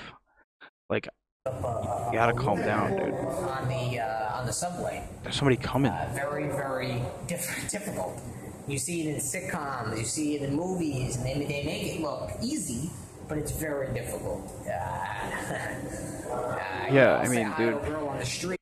[0.91, 1.09] Like,
[1.47, 3.15] uh, uh, you gotta uh, calm down, dude.
[3.15, 5.03] On the uh, on the subway.
[5.23, 5.91] There's somebody coming.
[5.93, 8.21] Uh, very, very diff- difficult.
[8.69, 12.03] You see it in sitcoms, you see it in movies, and they, they make it
[12.03, 12.91] look easy,
[13.29, 14.47] but it's very difficult.
[14.67, 14.69] Uh,
[16.93, 18.59] yeah, I mean, dude.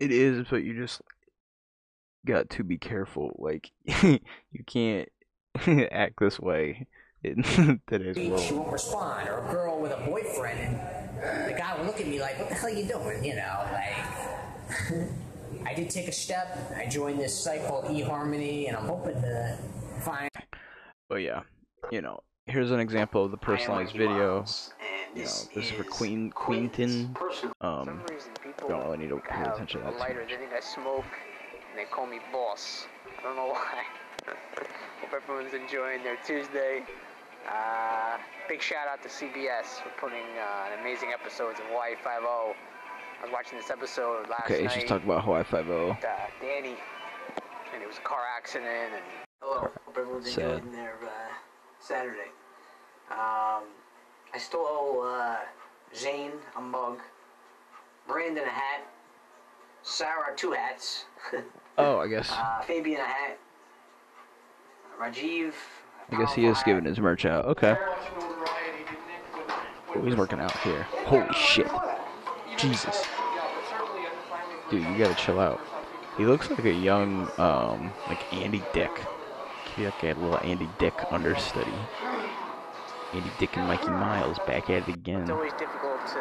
[0.00, 1.00] It is, but you just
[2.26, 3.30] got to be careful.
[3.38, 3.70] Like
[4.02, 5.08] you can't
[5.90, 6.86] act this way
[7.24, 7.42] in
[7.90, 8.40] today's world.
[8.42, 10.76] She won't respond, or a girl with a boyfriend,
[11.48, 13.64] the guy will look at me like, "What the hell are you doing?" You know,
[13.72, 15.10] like.
[15.64, 16.72] I did take a step.
[16.76, 19.58] I joined this site called eHarmony, and I'm hoping to
[20.00, 20.28] find.
[21.08, 21.42] But yeah,
[21.90, 24.44] you know, here's an example of the personalized video.
[25.14, 27.16] you know, this is for Queen Quentin.
[27.60, 28.02] Um,
[28.68, 29.98] don't really need to pay attention to that.
[29.98, 31.04] Lighter, they think I smoke
[31.78, 32.86] and they call me boss.
[33.18, 33.84] I don't know why.
[34.26, 36.82] Hope everyone's enjoying their Tuesday.
[37.50, 38.16] Uh,
[38.48, 42.54] big shout out to CBS for putting uh, an amazing episodes of Hawaii Five O.
[43.20, 44.70] I was watching this episode last okay, night.
[44.70, 45.90] Okay, she's talking about Hawaii Five O.
[45.90, 45.96] Uh,
[46.40, 46.76] Danny,
[47.74, 48.68] and it was a car accident.
[48.94, 49.02] And
[49.42, 50.44] hello, hope everyone's Sad.
[50.52, 51.08] enjoying their uh,
[51.78, 52.32] Saturday.
[53.10, 53.64] Um,
[54.32, 55.36] I stole uh,
[55.94, 57.00] Zane a mug,
[58.08, 58.80] Brandon a hat,
[59.82, 61.04] Sarah two hats.
[61.78, 62.30] Oh, I guess.
[62.32, 63.38] Uh, Fabian Hack.
[65.00, 65.52] Rajiv.
[66.10, 67.44] I guess he is giving his merch out.
[67.46, 67.76] Okay.
[67.78, 70.82] Oh, he's working out here.
[71.04, 71.68] Holy shit.
[72.56, 73.04] Jesus.
[74.70, 75.60] Dude, you gotta chill out.
[76.16, 78.90] He looks like a young, um, like Andy Dick.
[79.78, 81.70] Like a little Andy Dick understudy.
[83.12, 85.20] Andy Dick and Mikey Miles back at it again.
[85.22, 86.18] It's always difficult to,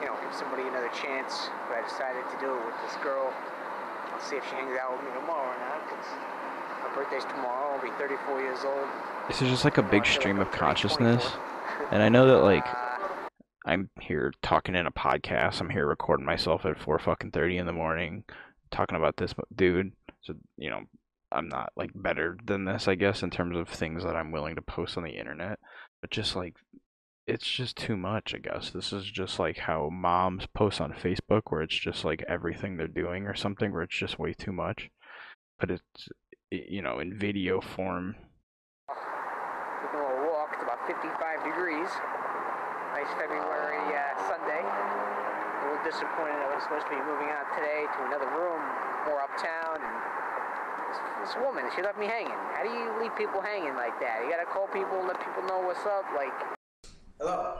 [0.00, 3.32] you know, give somebody another chance, but I decided to do it with this girl.
[4.18, 6.04] I'll see if she hangs out with me tomorrow or not, because
[6.82, 7.74] my birthday's tomorrow.
[7.76, 8.88] I'll be 34 years old.
[9.28, 11.30] This is just like a big stream of consciousness.
[11.92, 12.64] and I know that, like,
[13.66, 15.60] I'm here talking in a podcast.
[15.60, 18.24] I'm here recording myself at 4 fucking 30 in the morning,
[18.72, 19.92] talking about this dude.
[20.22, 20.80] So, you know,
[21.30, 24.56] I'm not, like, better than this, I guess, in terms of things that I'm willing
[24.56, 25.60] to post on the internet.
[26.00, 26.56] But just, like,
[27.28, 28.70] it's just too much, I guess.
[28.70, 32.88] This is just like how moms post on Facebook where it's just like everything they're
[32.88, 34.88] doing or something where it's just way too much.
[35.60, 36.08] But it's
[36.50, 38.16] you know, in video form.
[38.88, 41.04] Taking a little walk, it's about 55
[41.44, 41.90] degrees.
[42.96, 44.64] Nice February uh, Sunday.
[44.64, 48.62] A little disappointed I was supposed to be moving out today to another room,
[49.04, 49.96] more uptown, and
[51.20, 52.32] this woman, she left me hanging.
[52.56, 54.24] How do you leave people hanging like that?
[54.24, 56.06] You gotta call people, let people know what's up.
[56.16, 56.32] Like,
[57.20, 57.56] Hello.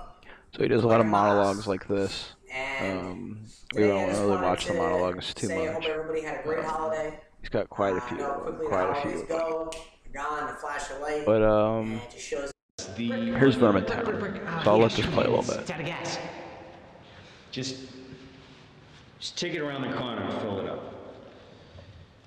[0.54, 2.30] So he does a lot of monologues like this.
[2.80, 3.40] Um,
[3.74, 5.68] we don't really watch the monologues too much.
[5.68, 7.18] Hope everybody had a great um, holiday.
[7.40, 8.18] He's got quite a few.
[8.18, 8.34] Uh,
[8.68, 9.26] quite a few.
[9.28, 9.70] Go,
[10.14, 12.00] gone, flash of light, but um,
[12.96, 13.84] here's Town.
[14.62, 15.72] So I'll let this play a little bit.
[17.50, 17.76] Just,
[19.18, 20.94] just take it around the corner and fill it up.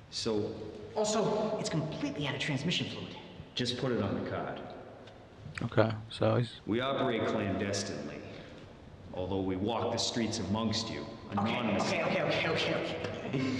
[0.09, 0.51] So.
[0.95, 3.15] Also, it's completely out of transmission fluid.
[3.55, 4.59] Just put it on the card.
[5.65, 8.15] Okay, so he's We operate clandestinely,
[9.13, 11.01] although we walk the streets amongst you,
[11.37, 12.01] Okay, anonymously.
[12.01, 12.97] okay, okay, okay, okay,
[13.27, 13.41] okay.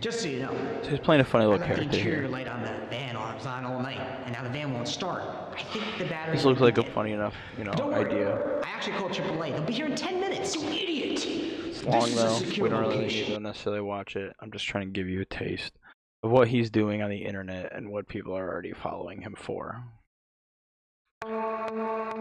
[0.00, 2.28] Just so you know, he's playing a funny I little left the character interior here.
[2.28, 5.22] light on the van arms on all night, and now the van won't start.
[5.54, 6.36] I think the battery.
[6.36, 8.26] This looks like a funny enough, you know, Don't worry.
[8.62, 9.52] I actually called AAA.
[9.52, 11.22] They'll be here in 10 minutes, you idiot!
[11.24, 12.38] It's long though.
[12.62, 14.34] We don't really need to necessarily watch it.
[14.40, 15.72] I'm just trying to give you a taste
[16.22, 19.82] of what he's doing on the internet and what people are already following him for.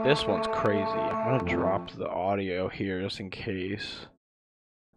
[0.03, 0.81] This one's crazy.
[0.81, 4.07] I'm gonna drop the audio here just in case.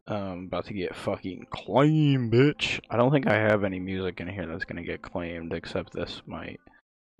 [0.08, 2.80] I'm um, about to get fucking claimed, bitch.
[2.90, 6.20] I don't think I have any music in here that's gonna get claimed, except this
[6.26, 6.58] might.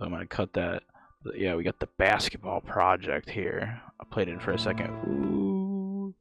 [0.00, 0.82] So I'm gonna cut that.
[1.22, 3.80] But yeah, we got the basketball project here.
[4.00, 4.90] I played it for a second.
[5.06, 6.14] Ooh.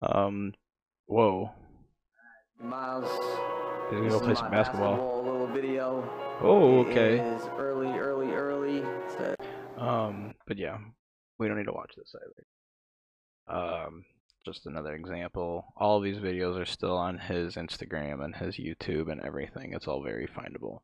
[0.00, 0.54] Um,
[1.08, 1.50] whoa.
[2.58, 3.10] Miles.
[3.90, 4.50] gonna go play some basketball.
[4.96, 5.22] basketball.
[5.24, 6.10] Little video.
[6.40, 7.18] Oh, okay.
[7.18, 8.82] It is early, early, early.
[9.80, 10.76] Um, but yeah,
[11.38, 12.14] we don't need to watch this
[13.50, 13.58] either.
[13.58, 14.04] Um,
[14.44, 15.64] just another example.
[15.76, 19.72] All of these videos are still on his Instagram and his YouTube and everything.
[19.72, 20.80] It's all very findable.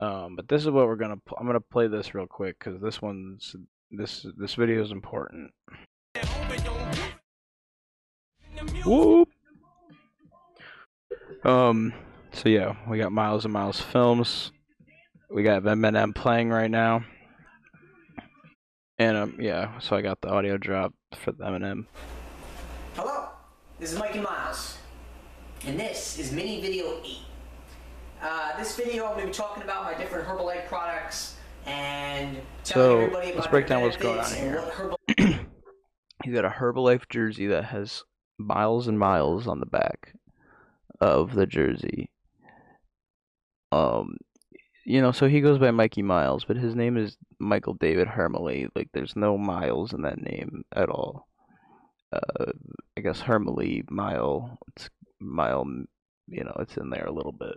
[0.00, 1.18] Um, but this is what we're gonna.
[1.18, 3.54] Pl- I'm gonna play this real quick because this one's
[3.90, 5.50] this this video is important.
[8.86, 9.28] Whoop.
[11.44, 11.92] Um.
[12.32, 14.50] So yeah, we got miles and miles films.
[15.28, 17.04] We got Eminem playing right now.
[19.00, 21.86] And um, yeah, so I got the audio drop for the Eminem.
[22.94, 23.28] Hello,
[23.78, 24.76] this is Mikey Miles,
[25.66, 27.22] and this is mini video eight.
[28.20, 31.36] Uh, this video, I'm going to be talking about my different Herbalife products
[31.66, 35.38] and so let's break down what's going on here.
[36.24, 38.02] He's got a Herbalife jersey that has
[38.38, 40.14] miles and miles on the back
[41.00, 42.10] of the jersey.
[43.72, 44.16] Um,
[44.90, 48.68] you know, so he goes by Mikey Miles, but his name is Michael David Hermely.
[48.74, 51.28] Like, there's no Miles in that name at all.
[52.12, 52.46] Uh,
[52.96, 55.64] I guess Hermely Mile, it's Mile,
[56.26, 57.52] you know, it's in there a little bit.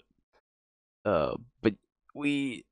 [1.05, 1.31] Uh,
[1.63, 1.73] but
[2.13, 2.65] we,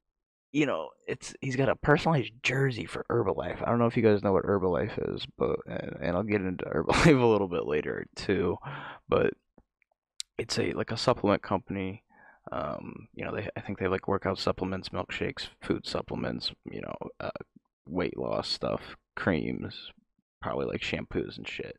[0.51, 3.63] you know, it's he's got a personalized jersey for Herbalife.
[3.63, 6.39] I don't know if you guys know what Herbalife is, but and, and I'll get
[6.41, 8.57] into Herbalife a little bit later too,
[9.09, 9.33] but
[10.37, 12.03] it's a like a supplement company
[12.51, 16.95] um, you know, they I think they like workout supplements, milkshakes, food supplements, you know,
[17.19, 17.29] uh,
[17.85, 18.81] weight loss stuff,
[19.15, 19.91] creams,
[20.41, 21.77] probably like shampoos and shit.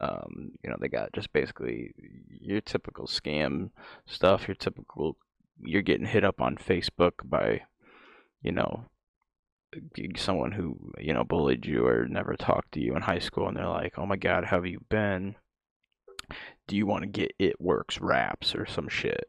[0.00, 1.92] Um, you know, they got just basically
[2.28, 3.70] your typical scam
[4.06, 5.16] stuff, your typical
[5.60, 7.62] you're getting hit up on Facebook by,
[8.42, 8.86] you know,
[10.16, 13.56] someone who, you know, bullied you or never talked to you in high school and
[13.56, 15.34] they're like, "Oh my god, how have you been?"
[16.66, 19.24] do you want to get it works wraps or some shit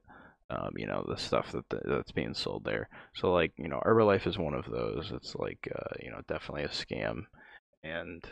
[0.49, 2.89] um, you know, the stuff that the, that's being sold there.
[3.15, 5.11] So like, you know, Herbalife is one of those.
[5.13, 7.21] It's like, uh, you know, definitely a scam,
[7.83, 8.23] and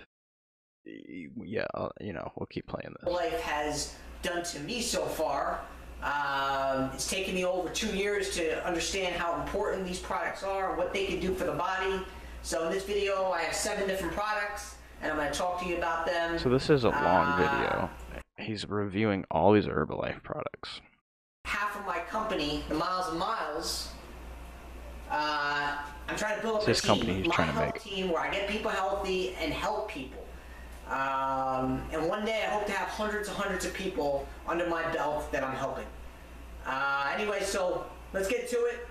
[0.85, 3.13] yeah, I'll, uh, you know, we'll keep playing this.
[3.13, 5.61] Life has done to me so far.
[6.03, 10.93] Um, it's taken me over two years to understand how important these products are, what
[10.93, 12.01] they can do for the body.
[12.41, 15.67] So in this video, I have seven different products, and I'm going to talk to
[15.67, 16.37] you about them.
[16.37, 17.01] So this is a long
[17.33, 17.89] uh, video.
[18.37, 20.81] He's reviewing all these Herbalife products
[21.45, 23.89] half of my company, the Miles and Miles.
[25.09, 25.77] Uh,
[26.07, 28.47] I'm trying to build this team, company he's trying to make team where I get
[28.47, 30.23] people healthy and help people.
[30.87, 34.81] Um, and one day I hope to have hundreds and hundreds of people under my
[34.91, 35.85] belt that I'm helping.
[36.65, 38.87] Uh, anyway, so let's get to it.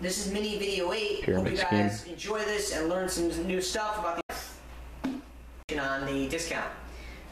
[0.00, 1.22] This is mini video eight.
[1.22, 2.14] Pyramid hope you guys scheme.
[2.14, 4.20] enjoy this and learn some new stuff about
[5.68, 6.70] the on the discount.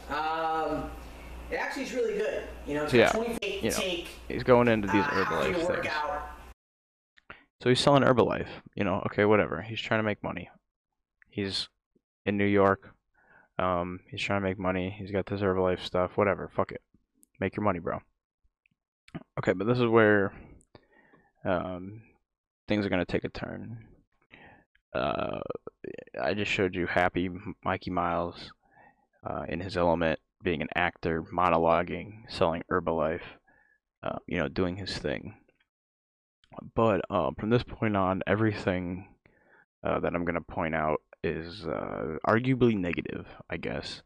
[0.09, 0.89] Um,
[1.51, 2.43] it actually is really good.
[2.65, 7.37] You know, yeah, you know, take, He's going into these uh, Herbalife things.
[7.61, 8.47] So he's selling Herbalife.
[8.73, 9.61] You know, okay, whatever.
[9.61, 10.49] He's trying to make money.
[11.29, 11.67] He's
[12.25, 12.89] in New York.
[13.59, 14.95] Um, he's trying to make money.
[14.97, 16.11] He's got this Herbalife stuff.
[16.15, 16.49] Whatever.
[16.55, 16.81] Fuck it.
[17.41, 17.99] Make your money, bro.
[19.37, 20.33] Okay, but this is where
[21.43, 22.01] um,
[22.69, 23.77] things are going to take a turn.
[24.93, 25.39] Uh,
[26.21, 27.29] I just showed you happy
[27.63, 28.53] Mikey Miles
[29.25, 33.37] uh, in his element being an actor, monologuing, selling Herbalife,
[34.03, 35.35] uh, you know, doing his thing.
[36.75, 39.07] But uh, from this point on, everything
[39.85, 44.01] uh, that I'm going to point out is uh, arguably negative, I guess.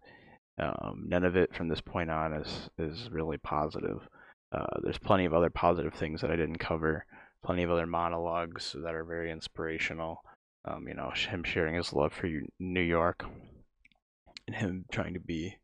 [0.59, 4.07] Um, none of it from this point on is, is really positive.
[4.51, 7.05] Uh, there's plenty of other positive things that I didn't cover,
[7.43, 10.21] plenty of other monologues that are very inspirational.
[10.65, 13.25] Um, you know, him sharing his love for New York
[14.47, 15.55] and him trying to be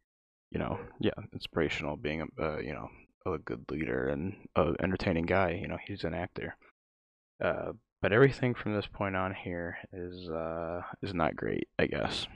[0.51, 2.89] you know, yeah, inspirational, being a uh, you know
[3.25, 5.51] a good leader and a entertaining guy.
[5.61, 6.55] You know, he's an actor.
[7.43, 12.27] Uh, but everything from this point on here is uh, is not great, I guess.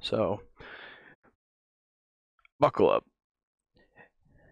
[0.00, 0.40] So
[2.58, 3.04] buckle up.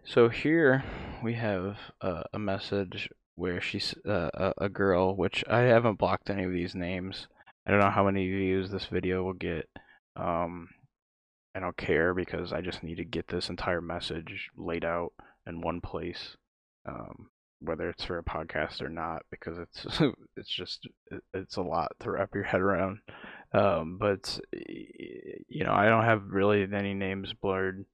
[0.05, 0.85] So here
[1.23, 6.45] we have uh, a message where she's uh, a girl, which I haven't blocked any
[6.45, 7.29] of these names.
[7.67, 9.69] I don't know how many views this video will get.
[10.17, 10.69] Um,
[11.55, 15.12] I don't care because I just need to get this entire message laid out
[15.47, 16.37] in one place,
[16.87, 17.29] um,
[17.61, 20.01] whether it's for a podcast or not, because it's
[20.37, 20.88] it's just
[21.35, 22.99] it's a lot to wrap your head around.
[23.55, 27.85] Um, but you know, I don't have really any names blurred.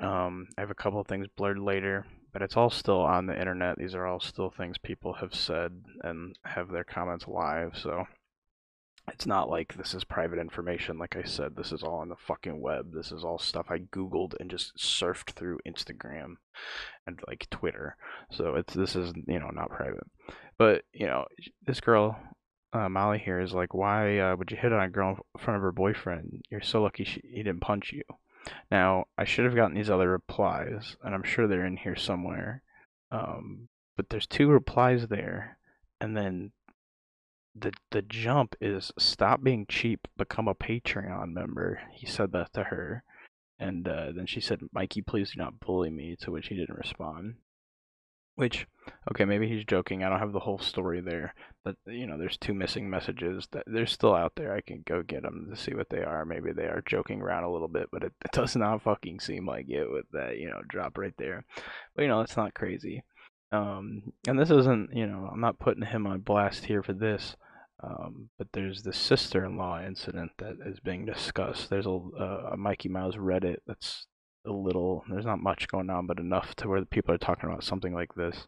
[0.00, 3.38] Um, I have a couple of things blurred later, but it's all still on the
[3.38, 3.78] internet.
[3.78, 7.72] These are all still things people have said and have their comments live.
[7.76, 8.04] So
[9.12, 10.98] it's not like this is private information.
[10.98, 12.92] Like I said, this is all on the fucking web.
[12.92, 16.34] This is all stuff I Googled and just surfed through Instagram
[17.06, 17.96] and like Twitter.
[18.30, 20.06] So it's this is you know not private.
[20.58, 21.26] But you know
[21.66, 22.18] this girl
[22.72, 25.56] uh, Molly here is like, why uh, would you hit on a girl in front
[25.56, 26.42] of her boyfriend?
[26.50, 28.02] You're so lucky she, he didn't punch you.
[28.70, 32.62] Now I should have gotten these other replies, and I'm sure they're in here somewhere.
[33.12, 35.58] Um, but there's two replies there,
[36.00, 36.52] and then
[37.60, 41.80] the the jump is stop being cheap, become a Patreon member.
[41.92, 43.02] He said that to her,
[43.58, 46.76] and uh, then she said, "Mikey, please do not bully me." To which he didn't
[46.78, 47.34] respond.
[48.34, 48.66] Which,
[49.10, 50.04] okay, maybe he's joking.
[50.04, 53.64] I don't have the whole story there, but you know, there's two missing messages that
[53.66, 54.54] they're still out there.
[54.54, 56.26] I can go get them to see what they are.
[56.26, 59.46] Maybe they are joking around a little bit, but it, it does not fucking seem
[59.46, 61.44] like it with that you know drop right there.
[61.94, 63.02] But you know, it's not crazy.
[63.52, 67.36] Um, and this isn't, you know, I'm not putting him on blast here for this,
[67.82, 71.68] um, but there's the sister-in-law incident that is being discussed.
[71.68, 74.06] There's a, uh, a Mikey Mouse Reddit that's
[74.46, 75.04] a little.
[75.10, 77.92] There's not much going on, but enough to where the people are talking about something
[77.92, 78.46] like this.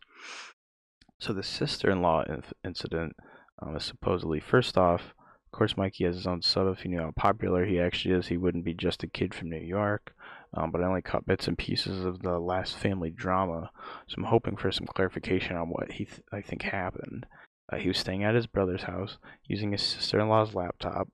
[1.21, 2.25] So the sister-in-law
[2.65, 3.17] incident
[3.61, 5.15] um, is supposedly first off.
[5.47, 6.69] Of course, Mikey has his own sub.
[6.69, 9.51] If he knew how popular he actually is, he wouldn't be just a kid from
[9.51, 10.15] New York.
[10.55, 13.71] Um, but I only caught bits and pieces of the last family drama,
[14.07, 17.27] so I'm hoping for some clarification on what he th- I think happened.
[17.71, 21.09] Uh, he was staying at his brother's house, using his sister-in-law's laptop,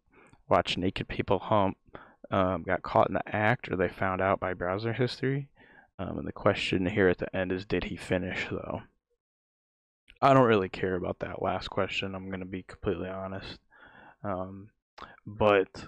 [0.48, 1.76] watched naked people hump,
[2.30, 5.48] um, got caught in the act, or they found out by browser history.
[5.98, 8.82] Um, and the question here at the end is, did he finish though?
[10.22, 12.14] I don't really care about that last question.
[12.14, 13.58] I'm gonna be completely honest.
[14.24, 14.70] Um,
[15.26, 15.86] but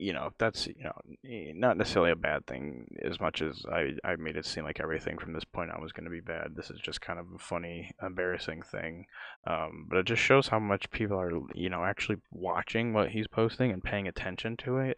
[0.00, 4.16] you know that's you know not necessarily a bad thing as much as I I
[4.16, 6.54] made it seem like everything from this point on was going to be bad.
[6.56, 9.04] This is just kind of a funny, embarrassing thing,
[9.46, 13.26] um, but it just shows how much people are you know actually watching what he's
[13.26, 14.96] posting and paying attention to it,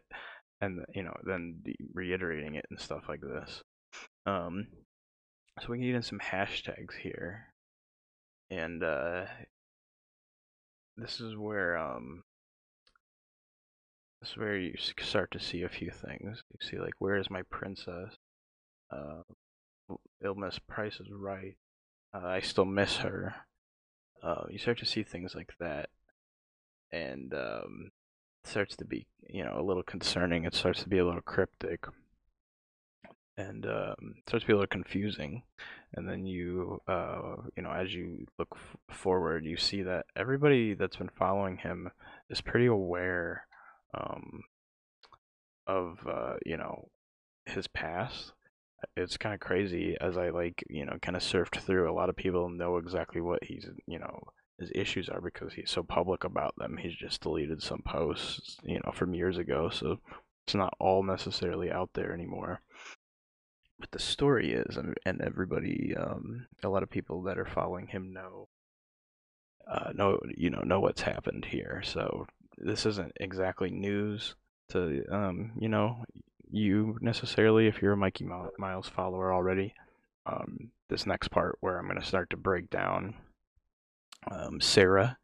[0.60, 1.60] and you know then
[1.92, 3.62] reiterating it and stuff like this.
[4.24, 4.68] Um,
[5.60, 7.48] so we can get in some hashtags here,
[8.50, 9.24] and uh,
[10.96, 12.22] this is where um
[14.22, 16.44] that's where you start to see a few things.
[16.52, 18.14] You see, like, where is my princess?
[18.88, 19.22] Uh,
[20.24, 21.56] illness Price is right.
[22.14, 23.34] Uh, I still miss her.
[24.22, 25.88] Uh, you start to see things like that,
[26.92, 27.90] and um,
[28.44, 30.44] it starts to be, you know, a little concerning.
[30.44, 31.82] It starts to be a little cryptic,
[33.36, 35.42] and um, starts to be a little confusing.
[35.94, 40.74] And then you, uh, you know, as you look f- forward, you see that everybody
[40.74, 41.90] that's been following him
[42.30, 43.46] is pretty aware
[43.94, 44.42] um,
[45.66, 46.88] of uh, you know
[47.46, 48.32] his past.
[48.96, 51.90] It's kind of crazy as I like you know kind of surfed through.
[51.90, 54.20] A lot of people know exactly what he's you know
[54.58, 56.78] his issues are because he's so public about them.
[56.78, 59.98] He's just deleted some posts you know from years ago, so
[60.46, 62.60] it's not all necessarily out there anymore.
[63.78, 67.88] But the story is, um, and everybody, um, a lot of people that are following
[67.88, 68.48] him know
[69.70, 71.82] uh, know you know know what's happened here.
[71.84, 72.26] So
[72.58, 74.34] this isn't exactly news
[74.70, 76.04] to um, you know
[76.50, 78.26] you necessarily if you're a Mikey
[78.58, 79.74] Miles follower already.
[80.26, 83.14] Um, this next part where I'm going to start to break down
[84.30, 85.16] um, Sarah,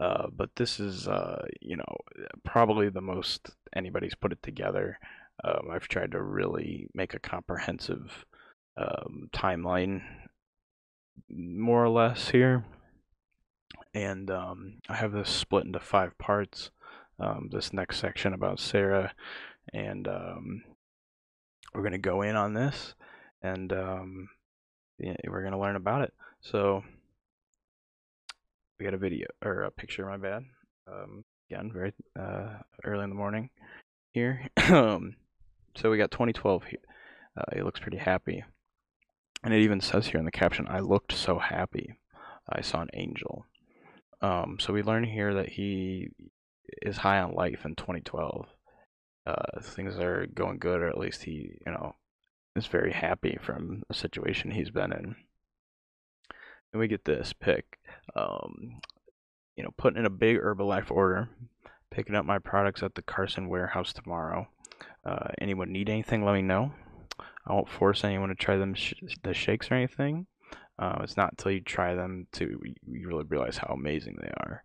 [0.00, 1.96] uh, but this is uh, you know
[2.44, 4.98] probably the most anybody's put it together.
[5.44, 8.24] Um, I've tried to really make a comprehensive
[8.76, 10.02] um, timeline,
[11.28, 12.64] more or less here
[13.94, 16.70] and um, I have this split into five parts.
[17.20, 19.12] Um, this next section about Sarah,
[19.72, 20.62] and um,
[21.72, 22.94] we're going to go in on this,
[23.42, 24.28] and um,
[24.98, 26.12] yeah, we're going to learn about it.
[26.40, 26.82] So
[28.80, 30.04] we got a video or a picture.
[30.06, 30.42] My bad.
[30.88, 32.54] Um, again, very uh,
[32.84, 33.50] early in the morning
[34.12, 34.48] here.
[34.66, 35.00] so
[35.90, 36.78] we got 2012 here.
[37.38, 38.42] Uh, it looks pretty happy,
[39.44, 41.92] and it even says here in the caption, "I looked so happy.
[42.50, 43.44] I saw an angel."
[44.22, 46.08] Um, so we learn here that he
[46.80, 48.46] is high on life in 2012.
[49.26, 51.96] Uh, things are going good, or at least he, you know,
[52.56, 55.16] is very happy from the situation he's been in.
[56.72, 57.78] And we get this pick,
[58.16, 58.80] um,
[59.56, 61.28] you know, putting in a big Herbalife order,
[61.90, 64.48] picking up my products at the Carson warehouse tomorrow.
[65.04, 66.24] Uh, anyone need anything?
[66.24, 66.72] Let me know.
[67.46, 70.26] I won't force anyone to try them sh- the shakes or anything.
[70.78, 74.62] Uh, it's not until you try them to you really realize how amazing they are.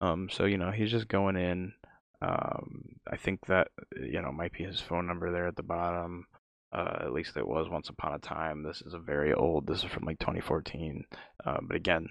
[0.00, 1.72] Um, so you know he's just going in.
[2.20, 3.68] Um, I think that
[4.00, 6.26] you know might be his phone number there at the bottom.
[6.72, 8.62] Uh, at least it was once upon a time.
[8.62, 9.66] This is a very old.
[9.66, 11.04] This is from like 2014.
[11.46, 12.08] Uh, but again,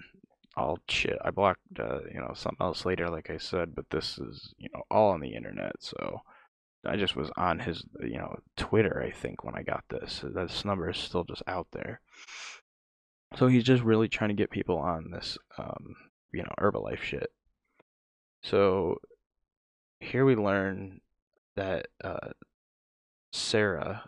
[0.56, 1.18] all shit.
[1.24, 3.74] I blocked uh, you know something else later, like I said.
[3.74, 5.72] But this is you know all on the internet.
[5.80, 6.20] So
[6.86, 9.02] I just was on his you know Twitter.
[9.06, 12.00] I think when I got this, this number is still just out there.
[13.36, 15.96] So he's just really trying to get people on this, um,
[16.32, 17.30] you know, Herbalife shit.
[18.42, 18.96] So
[19.98, 21.00] here we learn
[21.56, 22.30] that uh,
[23.32, 24.04] Sarah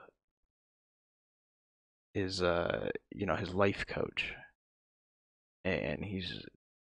[2.14, 4.33] is, uh, you know, his life coach,
[5.64, 6.43] and he's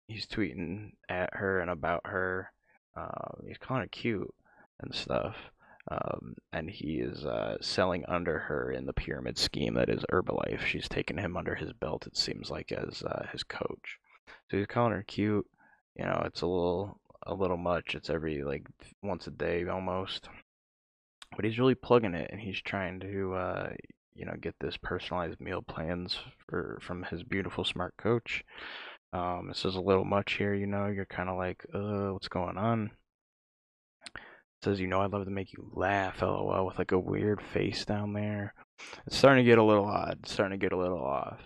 [0.08, 2.50] he's tweeting at her and about her.
[2.96, 4.32] Uh, he's calling her cute
[4.80, 5.36] and stuff.
[5.90, 10.60] Um, and he is uh, selling under her in the pyramid scheme that is Herbalife.
[10.64, 13.98] She's taken him under his belt, it seems like, as uh, his coach.
[14.50, 15.46] So he's calling her cute.
[15.96, 17.94] You know, it's a little a little much.
[17.94, 18.66] It's every like
[19.02, 20.28] once a day almost.
[21.36, 23.70] But he's really plugging it, and he's trying to uh,
[24.14, 26.18] you know get this personalized meal plans
[26.48, 28.42] for from his beautiful smart coach.
[29.12, 30.54] Um, this is a little much here.
[30.54, 32.90] You know, you're kind of like, uh, what's going on?
[34.64, 37.84] says, you know, I'd love to make you laugh, lol, with like a weird face
[37.84, 38.54] down there.
[39.06, 41.38] It's starting to get a little odd, it's starting to get a little off.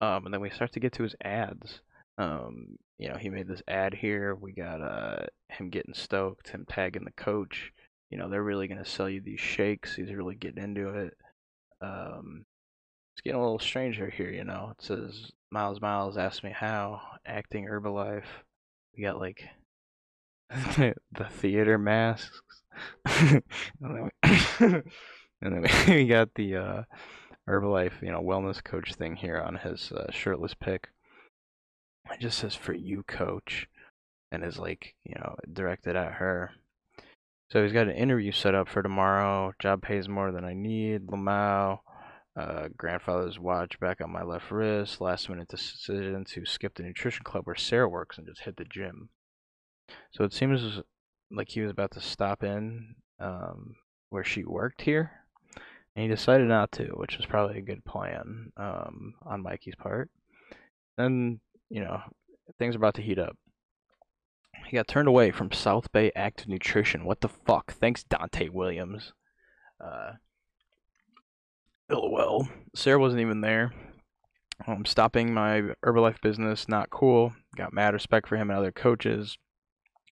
[0.00, 1.80] Um, and then we start to get to his ads.
[2.18, 4.34] Um, you know, he made this ad here.
[4.34, 7.72] We got uh, him getting stoked, him tagging the coach.
[8.10, 9.94] You know, they're really going to sell you these shakes.
[9.96, 11.14] He's really getting into it.
[11.80, 12.44] Um,
[13.14, 14.72] it's getting a little stranger here, you know.
[14.78, 18.24] It says, Miles Miles asked me how, acting Herbalife.
[18.96, 19.44] We got like
[21.12, 22.30] the theater masks.
[23.06, 23.42] and,
[23.80, 24.10] then we,
[24.60, 24.82] and,
[25.42, 26.82] then we, got the uh,
[27.48, 30.88] Herbalife, you know, wellness coach thing here on his uh, shirtless pic.
[32.10, 33.68] It just says for you, coach,
[34.32, 36.50] and is like, you know, directed at her.
[37.50, 39.52] So he's got an interview set up for tomorrow.
[39.60, 41.06] Job pays more than I need.
[41.08, 41.80] Lamau,
[42.38, 45.00] uh, grandfather's watch back on my left wrist.
[45.00, 48.64] Last minute decision to skip the nutrition club where Sarah works and just hit the
[48.64, 49.10] gym.
[50.12, 50.80] So it seems
[51.30, 53.74] like he was about to stop in um,
[54.10, 55.10] where she worked here,
[55.94, 60.10] and he decided not to, which was probably a good plan um, on Mikey's part.
[60.96, 62.00] Then, you know,
[62.58, 63.36] things are about to heat up.
[64.68, 67.04] He got turned away from South Bay Active Nutrition.
[67.04, 67.72] What the fuck?
[67.72, 69.12] Thanks, Dante Williams.
[69.84, 70.12] Uh,
[71.88, 72.46] LOL.
[72.74, 73.72] Sarah wasn't even there.
[74.66, 76.68] I'm um, stopping my Herbalife business.
[76.68, 77.32] Not cool.
[77.56, 79.38] Got mad respect for him and other coaches.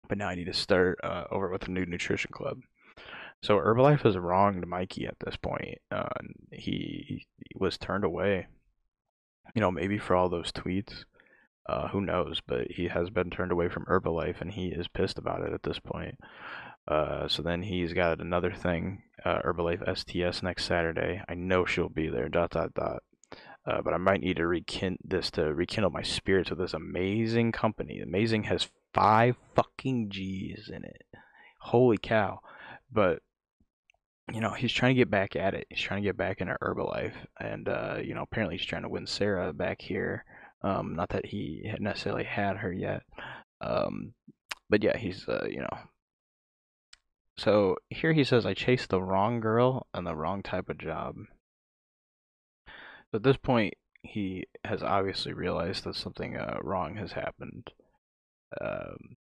[0.08, 2.60] But now I need to start uh, over with a new nutrition club.
[3.42, 5.78] So Herbalife has wronged Mikey at this point.
[5.92, 6.08] Uh,
[6.52, 8.48] he, he, was turned away.
[9.54, 11.06] You know, maybe for all those tweets.
[11.68, 12.42] Uh, who knows?
[12.46, 15.64] But he has been turned away from Herbalife, and he is pissed about it at
[15.64, 16.18] this point.
[16.88, 21.22] Uh, so then he's got another thing, uh, Herbalife STS next Saturday.
[21.28, 22.30] I know she'll be there.
[22.30, 23.04] Dot dot dot.
[23.68, 27.52] Uh, but I might need to rekindle this to rekindle my spirits with this amazing
[27.52, 28.00] company.
[28.00, 31.02] Amazing has five fucking G's in it.
[31.60, 32.40] Holy cow.
[32.92, 33.22] But
[34.34, 35.68] you know, he's trying to get back at it.
[35.70, 37.14] He's trying to get back into Herbalife.
[37.40, 40.26] And, uh, you know, apparently he's trying to win Sarah back here.
[40.64, 43.04] Um, not that he had necessarily had her yet.
[43.62, 44.14] Um,
[44.68, 45.78] but yeah, he's, uh, you know.
[47.38, 51.18] So here he says, I chased the wrong girl and the wrong type of job.
[53.12, 57.68] So at this point, he has obviously realized that something uh, wrong has happened.
[58.62, 59.18] Um,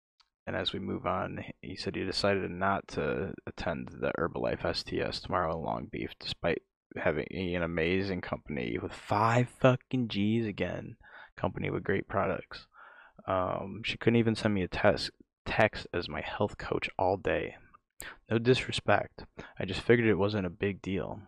[0.47, 5.21] and as we move on, he said he decided not to attend the Herbalife STS
[5.21, 6.63] tomorrow in Long Beach, despite
[6.97, 10.97] having an amazing company with five fucking G's again,
[11.37, 12.67] company with great products.
[13.29, 15.11] Um, she couldn't even send me a text
[15.47, 17.55] text as my health coach all day.
[18.31, 19.25] No disrespect.
[19.59, 21.21] I just figured it wasn't a big deal.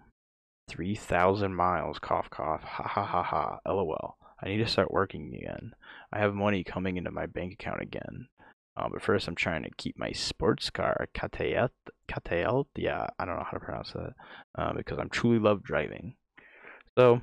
[0.69, 4.17] 3,000 miles, cough, cough, ha ha ha ha, lol.
[4.43, 5.73] I need to start working again.
[6.13, 8.29] I have money coming into my bank account again.
[8.77, 11.69] Uh, but first, I'm trying to keep my sports car, Katayelt,
[12.09, 14.15] Katayelt, yeah, I don't know how to pronounce that,
[14.59, 16.17] uh, because I'm truly love driving.
[16.99, 17.21] So,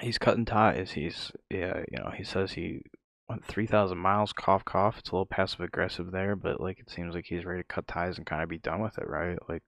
[0.00, 0.92] he's cutting ties.
[0.92, 2.82] He's, yeah, you know, he says he
[3.28, 4.98] went 3,000 miles, cough, cough.
[4.98, 7.88] It's a little passive aggressive there, but, like, it seems like he's ready to cut
[7.88, 9.38] ties and kind of be done with it, right?
[9.48, 9.64] Like,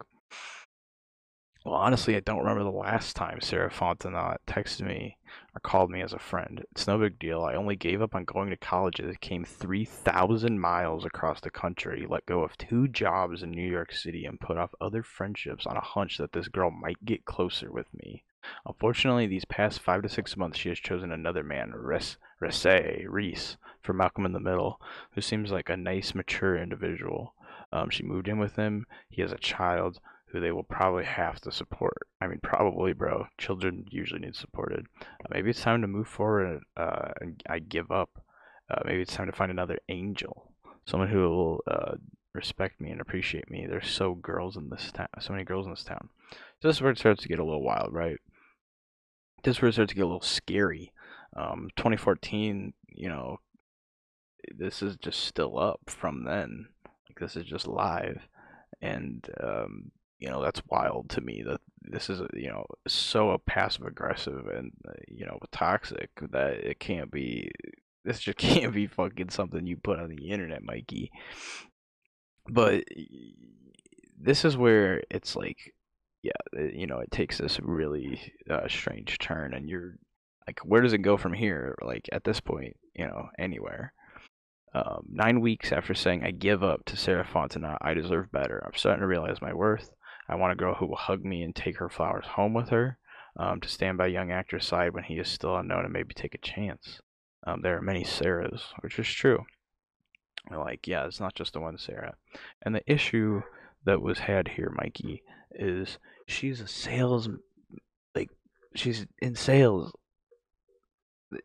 [1.64, 5.18] well, honestly, I don't remember the last time Sarah Fontenot texted me
[5.54, 6.64] or called me as a friend.
[6.70, 7.42] It's no big deal.
[7.44, 11.50] I only gave up on going to college as I came 3,000 miles across the
[11.50, 15.66] country, let go of two jobs in New York City, and put off other friendships
[15.66, 18.24] on a hunch that this girl might get closer with me.
[18.64, 23.92] Unfortunately, these past five to six months, she has chosen another man, Reese, Reese, for
[23.92, 24.80] Malcolm in the Middle,
[25.14, 27.34] who seems like a nice, mature individual.
[27.70, 28.86] Um, she moved in with him.
[29.10, 30.00] He has a child
[30.30, 32.06] who they will probably have to support.
[32.20, 33.26] I mean, probably, bro.
[33.38, 34.86] Children usually need supported.
[35.00, 36.60] Uh, maybe it's time to move forward.
[36.76, 38.24] Uh, and I give up.
[38.70, 40.52] Uh, maybe it's time to find another angel,
[40.86, 41.94] someone who will uh,
[42.34, 43.66] respect me and appreciate me.
[43.66, 46.08] There's so girls in this town, so many girls in this town.
[46.62, 48.18] So this is where it starts to get a little wild, right?
[49.42, 50.92] This is where it starts to get a little scary.
[51.36, 53.38] Um, 2014, you know,
[54.56, 56.66] this is just still up from then.
[56.84, 58.20] Like this is just live,
[58.80, 59.90] and um,
[60.20, 64.70] you know that's wild to me that this is you know so passive aggressive and
[64.88, 67.50] uh, you know toxic that it can't be
[68.04, 71.10] this just can't be fucking something you put on the internet mikey
[72.48, 72.84] but
[74.18, 75.74] this is where it's like
[76.22, 79.96] yeah uh, you know it takes this really uh, strange turn and you're
[80.46, 83.92] like where does it go from here like at this point you know anywhere
[84.72, 88.76] um, nine weeks after saying i give up to sarah Fontenot, i deserve better i'm
[88.76, 89.90] starting to realize my worth
[90.30, 92.98] I want a girl who will hug me and take her flowers home with her,
[93.36, 96.36] um, to stand by young actor's side when he is still unknown and maybe take
[96.36, 97.00] a chance.
[97.44, 99.44] Um, there are many Sarahs, which is true.
[100.50, 102.14] Like, yeah, it's not just the one Sarah.
[102.62, 103.42] And the issue
[103.84, 105.22] that was had here, Mikey,
[105.52, 107.28] is she's a sales,
[108.14, 108.30] like,
[108.74, 109.92] she's in sales.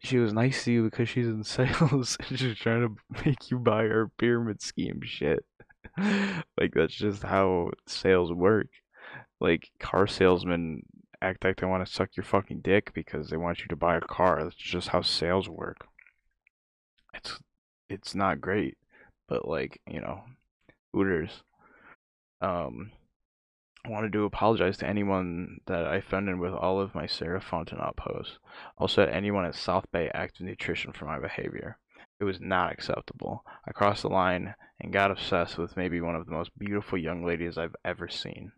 [0.04, 3.58] She was nice to you because she's in sales and she's trying to make you
[3.58, 5.44] buy her pyramid scheme shit.
[6.60, 8.68] like that's just how sales work.
[9.40, 10.84] Like car salesmen
[11.22, 13.96] act like they want to suck your fucking dick because they want you to buy
[13.96, 14.44] a car.
[14.44, 15.88] That's just how sales work.
[17.14, 17.40] It's
[17.90, 18.78] it's not great,
[19.28, 20.22] but like, you know,
[20.96, 21.42] ooters.
[22.42, 22.92] Um
[23.86, 27.96] I wanted to apologize to anyone that I offended with all of my Sarah Fontenot
[27.96, 28.40] posts.
[28.80, 31.78] Also, anyone at South Bay Active Nutrition for my behavior.
[32.20, 33.44] It was not acceptable.
[33.68, 37.26] I crossed the line and got obsessed with maybe one of the most beautiful young
[37.26, 38.54] ladies I've ever seen.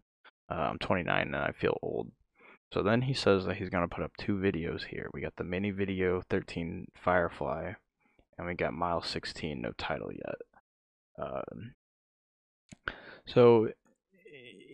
[0.49, 2.11] Uh, I'm 29 and I feel old.
[2.73, 5.09] So then he says that he's going to put up two videos here.
[5.13, 7.73] We got the mini video 13 Firefly,
[8.37, 10.35] and we got Mile 16, no title yet.
[11.17, 11.73] Um,
[13.25, 13.69] so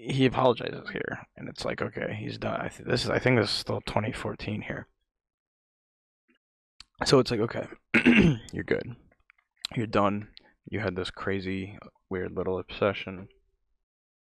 [0.06, 2.60] he apologizes here, and it's like, okay, he's done.
[2.60, 4.88] I th- this is, I think, this is still 2014 here.
[7.06, 7.68] So it's like, okay,
[8.54, 8.95] you're good.
[9.76, 10.30] You're done.
[10.70, 11.78] You had this crazy,
[12.10, 13.28] weird little obsession,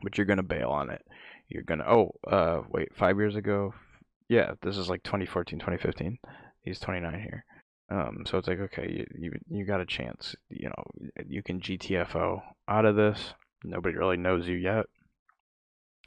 [0.03, 1.03] but you're going to bail on it.
[1.49, 3.75] You're going to, oh, uh, wait, five years ago?
[4.29, 6.19] Yeah, this is like 2014, 2015.
[6.63, 7.45] He's 29 here.
[7.91, 10.35] Um, so it's like, okay, you, you, you got a chance.
[10.49, 13.35] You know, you can GTFO out of this.
[13.63, 14.87] Nobody really knows you yet.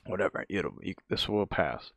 [0.07, 1.91] Whatever, it'll, you, this will pass.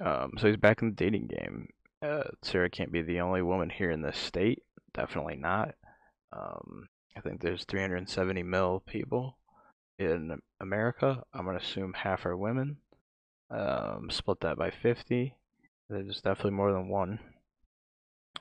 [0.00, 1.68] Um, so he's back in the dating game,
[2.02, 4.62] uh, Sarah can't be the only woman here in this state.
[4.94, 5.74] Definitely not.
[6.32, 9.38] Um, I think there's 370 mil people
[9.98, 11.22] in America.
[11.32, 12.78] I'm gonna assume half are women.
[13.50, 15.36] Um, split that by 50.
[15.88, 17.18] There's definitely more than one.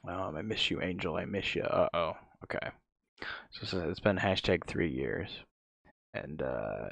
[0.07, 1.15] Um, I miss you, Angel.
[1.15, 1.63] I miss you.
[1.63, 2.13] Uh oh.
[2.43, 2.69] Okay.
[3.51, 5.29] So, so it's been hashtag three years,
[6.13, 6.87] and uh,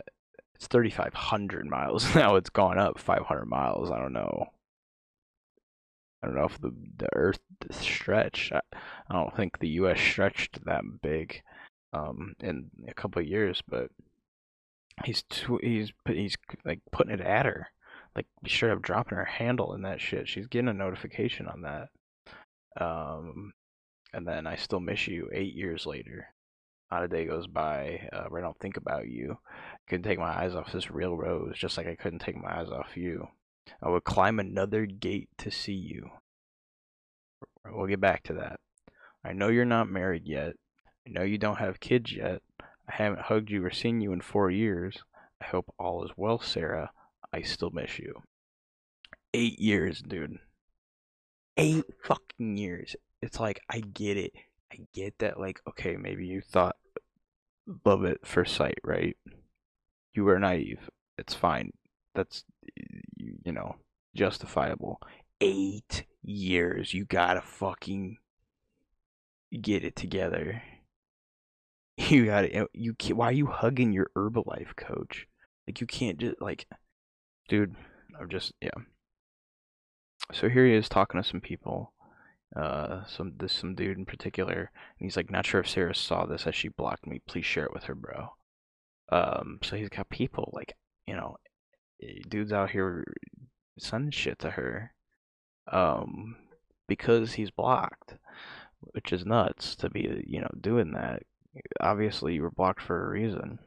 [0.54, 2.36] it's 3,500 miles now.
[2.36, 3.90] It's gone up 500 miles.
[3.90, 4.48] I don't know
[6.22, 7.40] I don't know if the, the Earth
[7.72, 8.52] stretched.
[8.52, 8.60] I,
[9.10, 10.00] I don't think the U.S.
[10.00, 11.42] stretched that big
[11.94, 13.90] um, in a couple of years, but
[15.06, 17.68] he's tw- he's he's like putting it at her,
[18.16, 20.28] like straight up dropping her handle in that shit.
[20.28, 21.88] She's getting a notification on that.
[22.82, 23.54] Um,
[24.14, 26.28] and then I still miss you eight years later.
[26.92, 29.38] Not a day goes by uh, where I don't think about you.
[29.48, 32.60] I couldn't take my eyes off this real rose, just like I couldn't take my
[32.60, 33.28] eyes off you.
[33.82, 36.12] I would climb another gate to see you.
[37.66, 38.60] We'll get back to that.
[39.24, 40.54] I know you're not married yet.
[41.08, 42.42] I know you don't have kids yet.
[42.60, 42.64] I
[42.94, 45.04] haven't hugged you or seen you in four years.
[45.42, 46.92] I hope all is well, Sarah.
[47.32, 48.24] I still miss you.
[49.34, 50.38] Eight years, dude.
[51.58, 52.96] Eight fucking years.
[53.22, 54.32] It's like, I get it.
[54.74, 56.76] I get that, like, okay, maybe you thought
[57.86, 59.18] love at first sight, right?
[60.14, 60.90] You were naive.
[61.18, 61.72] It's fine.
[62.16, 62.44] That's
[63.50, 63.78] you know,
[64.16, 65.02] justifiable.
[65.42, 66.94] Eight years.
[66.94, 68.18] You gotta fucking
[69.60, 70.62] get it together.
[72.08, 72.66] You gotta.
[72.74, 75.28] You can't, why are you hugging your Herbalife coach?
[75.68, 76.66] Like you can't just like,
[77.50, 77.76] dude.
[78.18, 78.70] I'm just yeah.
[80.32, 81.92] So here he is talking to some people.
[82.56, 86.26] Uh, some this some dude in particular, and he's like, not sure if Sarah saw
[86.26, 87.20] this as she blocked me.
[87.28, 88.30] Please share it with her, bro.
[89.12, 91.36] Um, so he's got people like you know,
[92.02, 93.04] eh, dudes out here
[93.80, 94.92] son shit to her
[95.72, 96.36] um,
[96.88, 98.16] because he's blocked,
[98.92, 101.24] which is nuts to be, you know, doing that.
[101.82, 103.60] Obviously, you were blocked for a reason.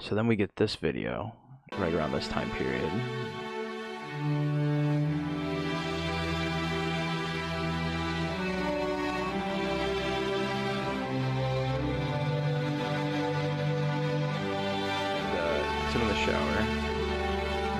[0.00, 1.34] So then we get this video
[1.78, 2.90] right around this time period.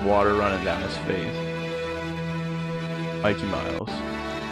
[0.03, 1.33] water running down his face.
[3.23, 3.87] Mikey Miles,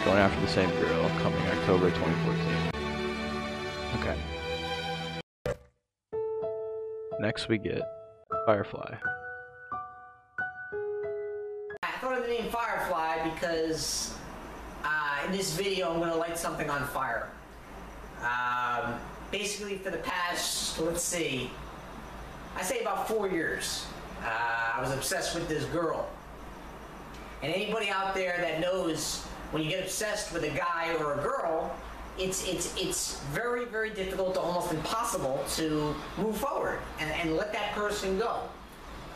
[0.04, 4.14] going after the same girl, coming October 2014.
[5.46, 5.54] Okay.
[7.18, 7.82] Next we get
[8.46, 8.94] Firefly.
[11.82, 14.14] I thought of the name Firefly because
[14.84, 17.28] uh, in this video I'm going to light something on fire.
[18.20, 18.94] Um,
[19.32, 21.50] basically for the past, let's see,
[22.56, 23.86] I say about four years,
[24.24, 26.08] uh, I was obsessed with this girl.
[27.42, 31.22] And anybody out there that knows when you get obsessed with a guy or a
[31.22, 31.74] girl,
[32.18, 37.52] it's it's it's very very difficult to almost impossible to move forward and, and let
[37.54, 38.40] that person go.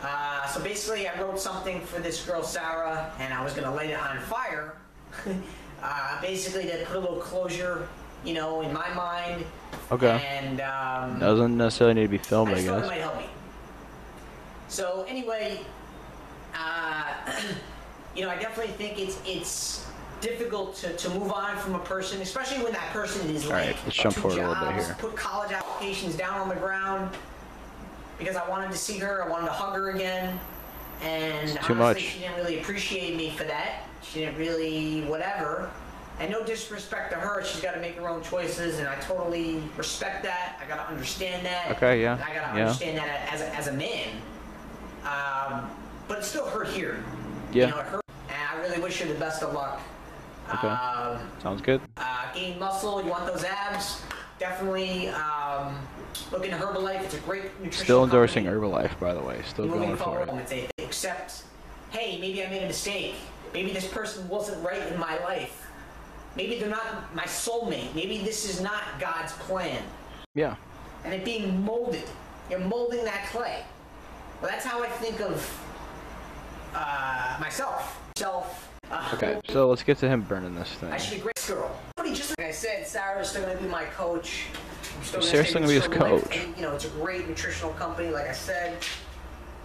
[0.03, 3.75] Uh, so basically, I wrote something for this girl Sarah, and I was going to
[3.75, 4.77] light it on fire,
[5.83, 7.89] uh, basically to put a little closure,
[8.25, 9.45] you know, in my mind.
[9.91, 10.23] Okay.
[10.29, 12.85] And um, doesn't necessarily need to be filmed, I, I guess.
[12.85, 13.27] It might help me.
[14.75, 15.61] So anyway,
[16.53, 17.05] uh,
[18.17, 19.87] you know, I definitely think it's it's
[20.21, 23.77] difficult to, to move on from a person, especially when that person is like right,
[23.85, 24.97] let's jump forward jobs, a little bit here.
[24.99, 27.15] put college applications down on the ground
[28.19, 30.41] because I wanted to see her, I wanted to hug her again,
[31.03, 32.01] and it's too much.
[32.01, 33.85] she didn't really appreciate me for that.
[34.03, 35.71] She didn't really whatever.
[36.19, 39.63] And no disrespect to her, she's got to make her own choices, and I totally
[39.77, 40.59] respect that.
[40.61, 41.71] I got to understand that.
[41.77, 42.15] Okay, yeah.
[42.15, 42.67] I got to yeah.
[42.67, 44.09] understand that as a, as a man.
[45.05, 45.71] Um,
[46.09, 47.03] but it still hurt here.
[47.53, 47.67] Yeah.
[47.67, 49.81] You know, it hurt, and I really wish you the best of luck.
[50.53, 50.69] Okay.
[50.69, 51.81] Um, Sounds good.
[51.97, 53.03] Uh, gain muscle.
[53.03, 54.03] You want those abs?
[54.39, 55.79] Definitely um,
[56.33, 57.03] look into Herbalife.
[57.05, 57.73] It's a great nutrition.
[57.85, 58.73] Still endorsing company.
[58.73, 59.41] Herbalife, by the way.
[59.47, 60.71] Still Moving going forward, for it.
[60.79, 61.45] Except,
[61.91, 63.15] hey, maybe I made a mistake.
[63.53, 65.67] Maybe this person wasn't right in my life.
[66.37, 67.95] Maybe they're not my soulmate.
[67.95, 69.83] Maybe this is not God's plan.
[70.35, 70.57] Yeah.
[71.05, 72.03] And it being molded.
[72.51, 73.63] You're molding that clay.
[74.41, 75.67] Well, that's how I think of
[76.75, 78.01] uh, myself.
[78.17, 78.71] Self.
[78.91, 80.93] Uh, okay, so let's get to him burning this thing.
[80.93, 81.71] I should be great girl.
[82.13, 84.45] just like I said, Sarah's still gonna be my coach.
[85.03, 86.37] still gonna Sarah's still gonna be his coach.
[86.37, 88.77] And, you know, it's a great nutritional company, like I said.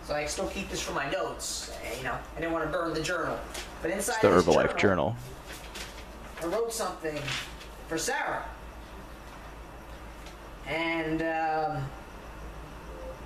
[0.06, 1.72] So I still keep this for my notes.
[1.86, 3.38] Eh, you know, I didn't want to burn the journal,
[3.82, 5.16] but inside it's the Herbalife journal,
[6.40, 7.20] journal, I wrote something
[7.88, 8.44] for Sarah,
[10.68, 11.22] and.
[11.22, 11.84] Um,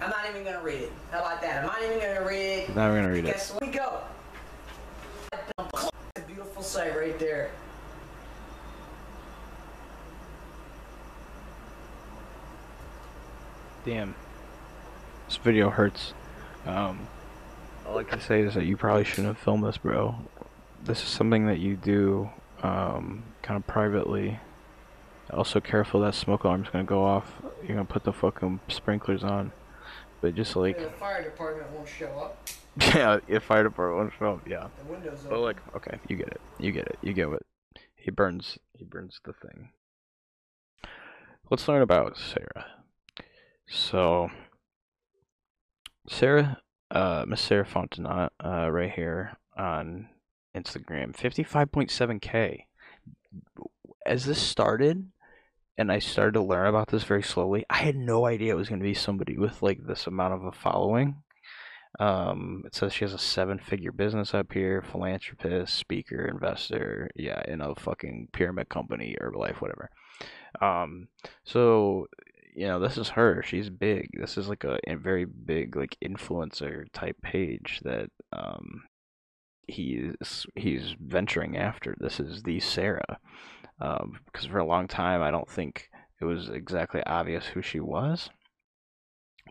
[0.03, 0.91] I'm not even gonna read it.
[1.11, 1.61] How about that?
[1.63, 2.75] I'm not even gonna read it.
[2.75, 3.59] Now we're gonna read Guess it.
[3.61, 4.01] Guess we go.
[5.31, 7.51] It's a beautiful sight right there.
[13.85, 14.13] Damn.
[15.29, 16.13] This video hurts.
[16.65, 17.07] Um,
[17.87, 20.15] all I can say is that you probably shouldn't have filmed this, bro.
[20.83, 22.29] This is something that you do
[22.61, 24.37] um, kind of privately.
[25.31, 27.31] Also, careful that smoke alarm's gonna go off.
[27.65, 29.53] You're gonna put the fucking sprinklers on.
[30.23, 32.47] But just like the fire department won't show up.
[32.95, 34.69] yeah, if fire department won't show up, yeah.
[34.85, 37.45] The windows but like, okay, you get it, you get it, you get it.
[37.97, 39.71] He burns, he burns the thing.
[41.51, 42.67] Let's learn about Sarah.
[43.67, 44.29] So,
[46.07, 46.59] Sarah,
[46.89, 50.07] uh, Miss Sarah Fontenot, uh, right here on
[50.55, 52.67] Instagram, fifty-five point seven k.
[54.05, 55.11] As this started,
[55.77, 57.65] and I started to learn about this very slowly.
[57.69, 60.43] I had no idea it was going to be somebody with like this amount of
[60.43, 61.23] a following.
[61.99, 67.61] Um, it says she has a seven-figure business up here, philanthropist, speaker, investor, yeah, in
[67.61, 69.89] a fucking pyramid company, Herbalife, whatever.
[70.61, 71.07] Um,
[71.43, 72.07] so
[72.55, 73.41] you know, this is her.
[73.41, 74.09] She's big.
[74.19, 78.83] This is like a, a very big like influencer type page that um
[79.67, 81.95] he's he's venturing after.
[81.99, 83.17] This is the Sarah
[83.79, 87.79] um, because for a long time I don't think it was exactly obvious who she
[87.79, 88.29] was.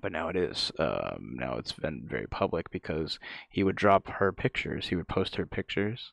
[0.00, 0.72] But now it is.
[0.80, 3.18] Um, now it's been very public because
[3.50, 4.88] he would drop her pictures.
[4.88, 6.12] He would post her pictures,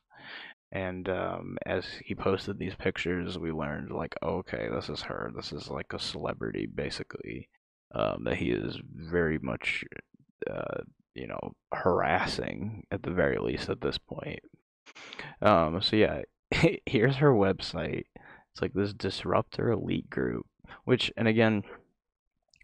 [0.70, 5.32] and um, as he posted these pictures, we learned like, oh, okay, this is her.
[5.34, 7.48] This is like a celebrity, basically.
[7.92, 9.84] Um, that he is very much,
[10.48, 10.84] uh,
[11.14, 14.38] you know, harassing at the very least at this point.
[15.42, 16.20] Um, so yeah,
[16.86, 18.04] here's her website.
[18.52, 20.46] It's like this disruptor elite group,
[20.84, 21.62] which, and again,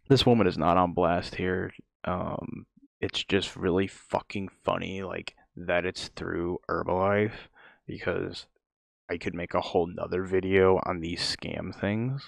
[0.09, 1.73] this woman is not on blast here.
[2.05, 2.67] Um,
[3.01, 7.49] it's just really fucking funny, like that it's through Herbalife
[7.87, 8.47] because
[9.09, 12.25] I could make a whole nother video on these scam things.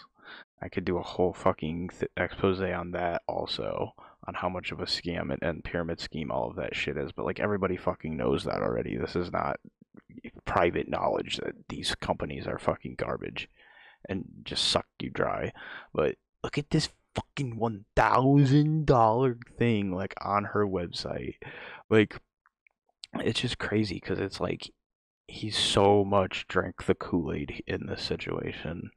[0.60, 3.92] I could do a whole fucking th- expose on that also
[4.26, 7.10] on how much of a scam and, and pyramid scheme all of that shit is.
[7.12, 8.96] But like everybody fucking knows that already.
[8.96, 9.58] This is not
[10.44, 13.48] private knowledge that these companies are fucking garbage
[14.08, 15.52] and just suck you dry.
[15.94, 21.36] But look at this fucking one thousand dollar thing like on her website.
[21.90, 22.18] Like
[23.14, 24.70] it's just crazy because it's like
[25.26, 28.90] he's so much drank the Kool Aid in this situation,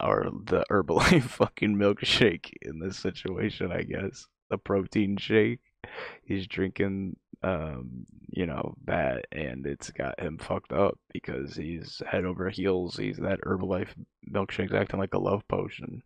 [0.00, 3.72] or the Herbalife fucking milkshake in this situation.
[3.72, 5.60] I guess the protein shake.
[6.24, 12.24] He's drinking um, you know, that and it's got him fucked up because he's head
[12.24, 12.96] over heels.
[12.96, 13.88] He's that Herbalife
[14.30, 16.02] milkshake's acting like a love potion.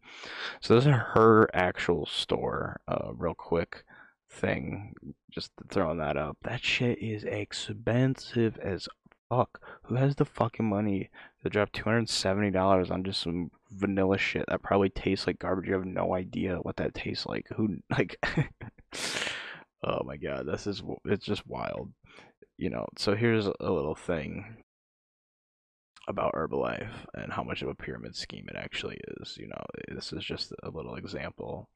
[0.60, 3.84] So this is her actual store, uh, real quick
[4.30, 4.94] thing.
[5.30, 6.36] Just throwing that up.
[6.42, 8.88] That shit is expensive as
[9.30, 9.60] fuck.
[9.84, 11.08] Who has the fucking money
[11.42, 15.38] to drop two hundred seventy dollars on just some vanilla shit that probably tastes like
[15.38, 15.66] garbage?
[15.68, 17.46] You have no idea what that tastes like.
[17.56, 18.20] Who like?
[19.84, 21.92] oh my god, this is it's just wild.
[22.58, 24.56] You know, so here's a little thing
[26.08, 29.36] about Herbalife and how much of a pyramid scheme it actually is.
[29.36, 31.68] You know, eh, this is just a little example.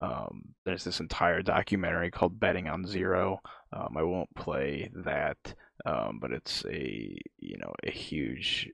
[0.00, 3.40] Um, there's this entire documentary called Betting on Zero.
[3.72, 5.36] Um, I won't play that,
[5.86, 8.68] um, but it's a you know a huge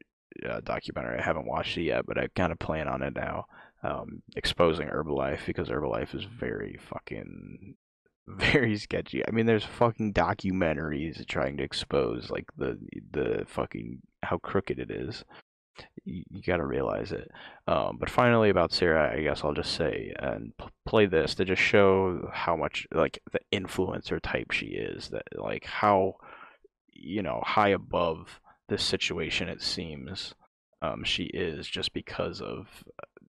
[0.48, 1.18] uh, documentary.
[1.18, 3.46] I haven't watched it yet, but I kind of plan on it now.
[3.82, 7.76] Um, exposing Herbalife because Herbalife is very fucking
[8.28, 9.22] very sketchy.
[9.26, 12.78] I mean, there's fucking documentaries trying to expose like the
[13.12, 15.24] the fucking how crooked it is.
[16.04, 17.30] You, you gotta realize it.
[17.66, 21.44] Um, but finally, about Sarah, I guess I'll just say and p- play this to
[21.44, 25.08] just show how much like the influencer type she is.
[25.08, 26.14] That like how
[26.92, 30.34] you know high above this situation it seems
[30.82, 32.68] um, she is just because of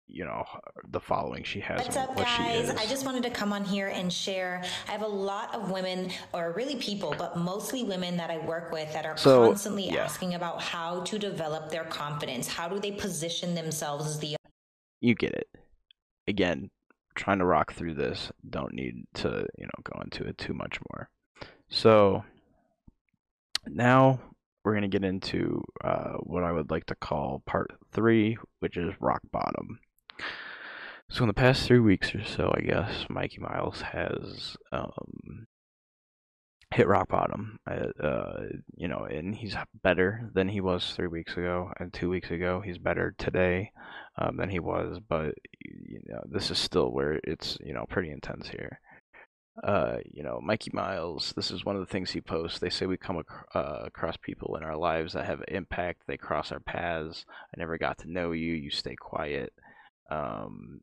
[0.10, 0.44] you know
[0.92, 3.88] the following she has what's up what guys i just wanted to come on here
[3.88, 8.30] and share i have a lot of women or really people but mostly women that
[8.30, 9.96] i work with that are so, constantly yeah.
[10.04, 14.36] asking about how to develop their confidence how do they position themselves as the
[15.02, 15.50] you get it
[16.28, 16.70] again
[17.16, 20.80] trying to rock through this don't need to you know go into it too much
[20.94, 21.10] more
[21.70, 22.24] so
[23.68, 24.20] now
[24.64, 28.76] we're going to get into uh, what I would like to call part three, which
[28.76, 29.80] is rock bottom.
[31.10, 35.48] So in the past three weeks or so, I guess Mikey Miles has um,
[36.74, 37.60] hit rock bottom.
[37.66, 38.40] Uh,
[38.76, 42.30] you know, and he's better than he was three weeks ago and uh, two weeks
[42.32, 42.62] ago.
[42.62, 43.72] He's better today
[44.22, 48.12] um, than he was, but you know, this is still where it's you know pretty
[48.12, 48.80] intense here.
[49.64, 52.60] Uh, you know, Mikey Miles, this is one of the things he posts.
[52.60, 56.04] They say we come ac- uh, across people in our lives that have impact.
[56.08, 57.26] They cross our paths.
[57.56, 58.54] I never got to know you.
[58.54, 59.54] You stay quiet
[60.10, 60.82] um,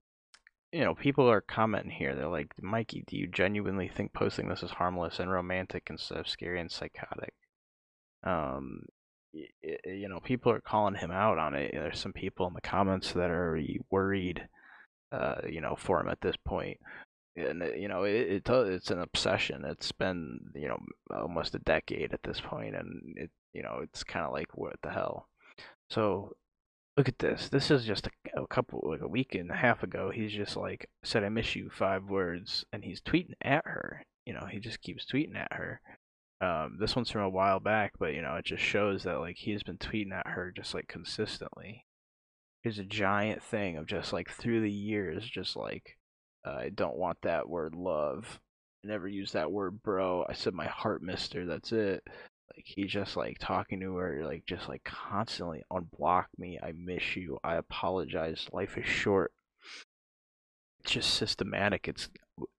[0.72, 2.14] you know, people are commenting here.
[2.14, 6.28] They're like, Mikey, do you genuinely think posting this is harmless and romantic instead of
[6.28, 7.32] scary and psychotic?
[8.24, 8.82] Um,
[9.32, 9.46] y-
[9.84, 11.70] you know, people are calling him out on it.
[11.72, 13.60] There's some people in the comments that are
[13.90, 14.48] worried,
[15.12, 16.34] uh, you know, for him at this
[17.36, 19.64] And uh, you know, it, it it's an obsession.
[19.64, 20.78] It's been you know
[21.16, 24.74] almost a decade at this point, and it you know it's kind of like what
[24.82, 25.28] the hell.
[25.90, 26.34] So
[26.97, 27.49] look at this.
[27.49, 30.11] This is just a, a, couple, like a week and a half ago.
[30.14, 34.03] He's just like said, "I miss you," five words, and he's tweeting at her.
[34.26, 35.80] You know, he just keeps tweeting at her.
[36.40, 39.36] Um, this one's from a while back, but you know, it just shows that like
[39.36, 41.84] he's been tweeting at her just like consistently.
[42.62, 45.99] Here's a giant thing of just like through the years, just like
[46.47, 48.40] uh, I don't want that word love.
[48.84, 50.24] I never use that word, bro.
[50.28, 51.47] I said my heart, mister.
[51.47, 52.03] That's it.
[52.53, 56.59] Like he just like talking to her, like just like constantly unblock me.
[56.62, 57.38] I miss you.
[57.42, 58.49] I apologize.
[58.53, 59.32] Life is short.
[60.80, 61.88] It's just systematic.
[61.88, 62.09] It's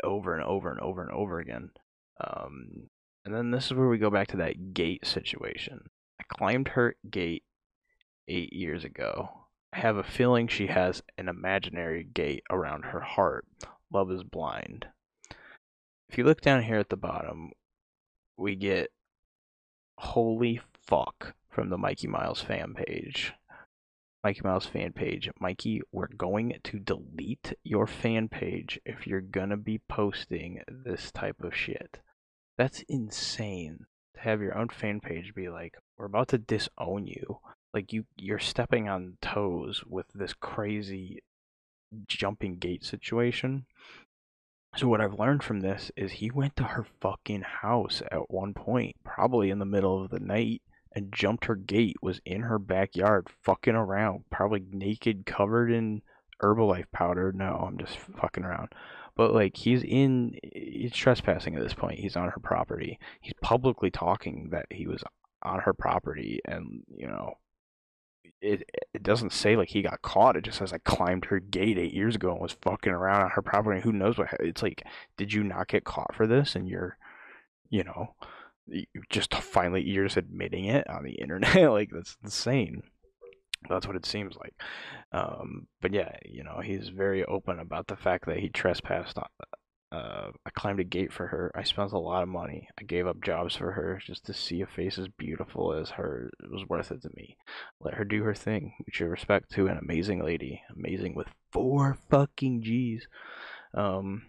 [0.03, 1.71] over and over and over and over again.
[2.19, 2.89] Um,
[3.23, 5.89] and then this is where we go back to that gate situation.
[6.19, 7.43] I climbed her gate
[8.27, 9.29] eight years ago.
[9.73, 13.45] I have a feeling she has an imaginary gate around her heart.
[13.91, 14.87] Love is blind.
[16.09, 17.51] If you look down here at the bottom,
[18.37, 18.89] we get
[19.97, 23.33] Holy fuck from the Mikey Miles fan page.
[24.23, 25.29] Mikey Miles fan page.
[25.39, 31.11] Mikey, we're going to delete your fan page if you're going to be posting this
[31.11, 31.99] type of shit.
[32.57, 33.85] That's insane
[34.15, 37.39] to have your own fan page be like, we're about to disown you.
[37.73, 41.19] Like you you're stepping on toes with this crazy
[42.07, 43.65] jumping gate situation.
[44.77, 48.53] So what I've learned from this is he went to her fucking house at one
[48.53, 50.61] point, probably in the middle of the night,
[50.91, 56.01] and jumped her gate, was in her backyard fucking around, probably naked, covered in
[56.43, 57.31] Herbalife powder.
[57.31, 58.69] No, I'm just fucking around.
[59.15, 61.99] But like he's in he's trespassing at this point.
[61.99, 62.99] He's on her property.
[63.21, 65.03] He's publicly talking that he was
[65.41, 67.35] on her property and, you know,
[68.45, 70.35] it it doesn't say like he got caught.
[70.35, 73.29] It just says I climbed her gate eight years ago and was fucking around on
[73.31, 73.81] her property.
[73.81, 74.29] Who knows what?
[74.39, 74.83] It's like,
[75.17, 76.55] did you not get caught for this?
[76.55, 76.97] And you're,
[77.69, 78.13] you know,
[79.09, 81.71] just finally you're just admitting it on the internet.
[81.71, 82.83] like that's insane.
[83.69, 84.53] That's what it seems like.
[85.11, 89.27] Um, but yeah, you know, he's very open about the fact that he trespassed on,
[89.95, 91.49] uh, I climbed a gate for her.
[91.55, 92.67] I spent a lot of money.
[92.77, 96.29] I gave up jobs for her just to see a face as beautiful as her
[96.43, 97.37] it was worth it to me.
[97.79, 98.73] Let her do her thing.
[98.85, 100.61] Mutual respect to an amazing lady.
[100.75, 103.07] Amazing with four fucking G's.
[103.73, 104.23] Um,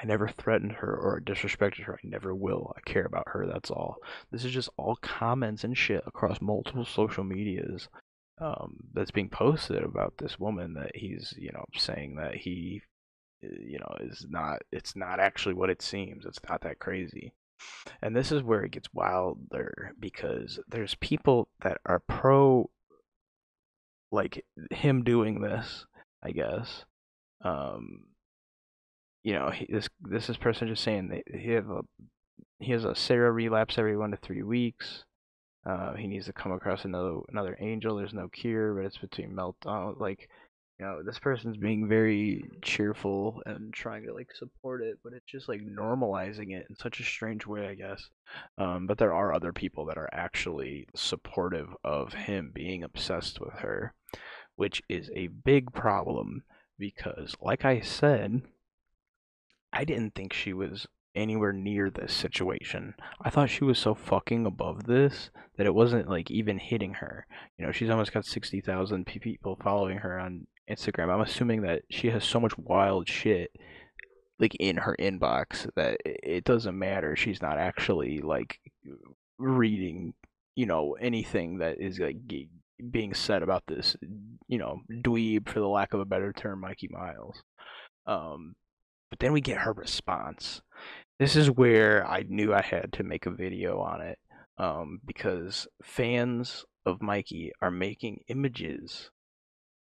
[0.00, 1.94] I never threatened her or disrespected her.
[1.94, 2.72] I never will.
[2.76, 3.46] I care about her.
[3.48, 3.96] That's all.
[4.30, 7.88] This is just all comments and shit across multiple social medias
[8.38, 12.82] um, that's being posted about this woman that he's, you know, saying that he
[13.44, 17.32] uh, you know is not it's not actually what it seems it's not that crazy
[18.02, 22.68] and this is where it gets wilder because there's people that are pro
[24.10, 25.86] like him doing this
[26.22, 26.84] i guess
[27.42, 28.04] um
[29.22, 31.80] you know he, this this is person just saying that he have a
[32.58, 35.04] he has a sarah relapse every one to three weeks
[35.64, 37.94] uh, he needs to come across another another angel.
[37.96, 39.92] There's no cure, but it's between meltdown.
[39.94, 40.28] Uh, like
[40.82, 45.48] know, this person's being very cheerful and trying to like support it, but it's just
[45.48, 48.10] like normalizing it in such a strange way, I guess.
[48.58, 53.54] Um, but there are other people that are actually supportive of him being obsessed with
[53.60, 53.94] her,
[54.56, 56.42] which is a big problem
[56.78, 58.42] because, like I said,
[59.72, 62.94] I didn't think she was anywhere near this situation.
[63.22, 67.26] I thought she was so fucking above this that it wasn't like even hitting her.
[67.58, 71.10] You know, she's almost got 60,000 people following her on Instagram.
[71.12, 73.50] I'm assuming that she has so much wild shit
[74.38, 77.16] like in her inbox that it doesn't matter.
[77.16, 78.58] She's not actually like
[79.38, 80.14] reading,
[80.54, 82.16] you know, anything that is like
[82.90, 83.96] being said about this,
[84.48, 87.42] you know, dweeb for the lack of a better term, Mikey Miles.
[88.06, 88.54] Um,
[89.10, 90.60] but then we get her response.
[91.18, 94.18] This is where I knew I had to make a video on it
[94.58, 99.10] um, because fans of Mikey are making images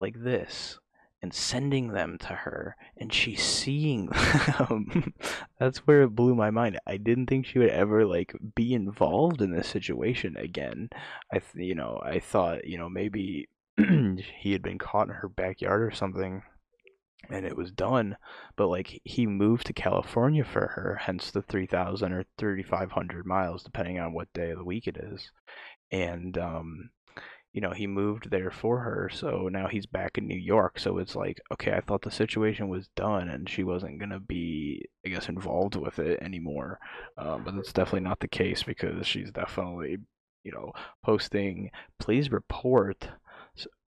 [0.01, 0.79] like this
[1.23, 5.13] and sending them to her and she's seeing them.
[5.61, 6.79] That's where it blew my mind.
[6.87, 10.89] I didn't think she would ever like be involved in this situation again.
[11.31, 15.29] I th- you know, I thought, you know, maybe he had been caught in her
[15.29, 16.43] backyard or something
[17.29, 18.17] and it was done,
[18.57, 23.99] but like he moved to California for her, hence the 3000 or 3500 miles depending
[24.01, 25.31] on what day of the week it is.
[25.93, 26.91] And um
[27.53, 30.79] you know, he moved there for her, so now he's back in New York.
[30.79, 34.21] So it's like, okay, I thought the situation was done and she wasn't going to
[34.21, 36.79] be, I guess, involved with it anymore.
[37.19, 39.97] Um, but that's definitely not the case because she's definitely,
[40.45, 40.71] you know,
[41.05, 43.09] posting, please report,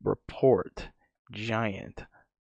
[0.04, 0.88] report,
[1.32, 2.06] giant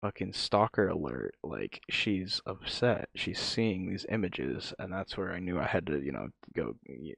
[0.03, 1.37] fucking stalker alert.
[1.43, 3.09] Like, she's upset.
[3.17, 4.75] She's seeing these images.
[4.79, 6.75] And that's where I knew I had to, you know, go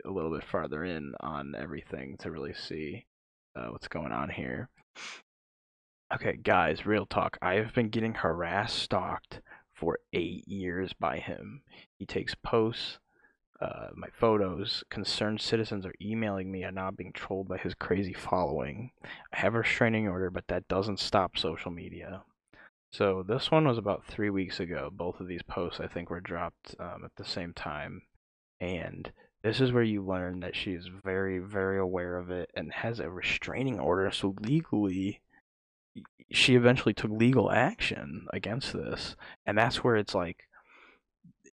[0.07, 3.07] a little bit farther in on everything to really see
[3.57, 4.69] uh, what's going on here.
[6.15, 7.39] Okay, guys, real talk.
[7.41, 9.41] I have been getting harassed, stalked
[9.73, 11.63] for eight years by him.
[11.99, 12.99] He takes posts,
[13.61, 14.83] uh, my photos.
[14.91, 18.91] Concerned citizens are emailing me and now being trolled by his crazy following.
[19.33, 22.23] I have a restraining order, but that doesn't stop social media.
[22.93, 24.91] So this one was about three weeks ago.
[24.93, 28.03] Both of these posts, I think, were dropped um, at the same time,
[28.61, 32.72] and this is where you learn that she is very, very aware of it and
[32.72, 34.11] has a restraining order.
[34.11, 35.22] So legally,
[36.30, 39.16] she eventually took legal action against this,
[39.47, 40.47] and that's where it's like,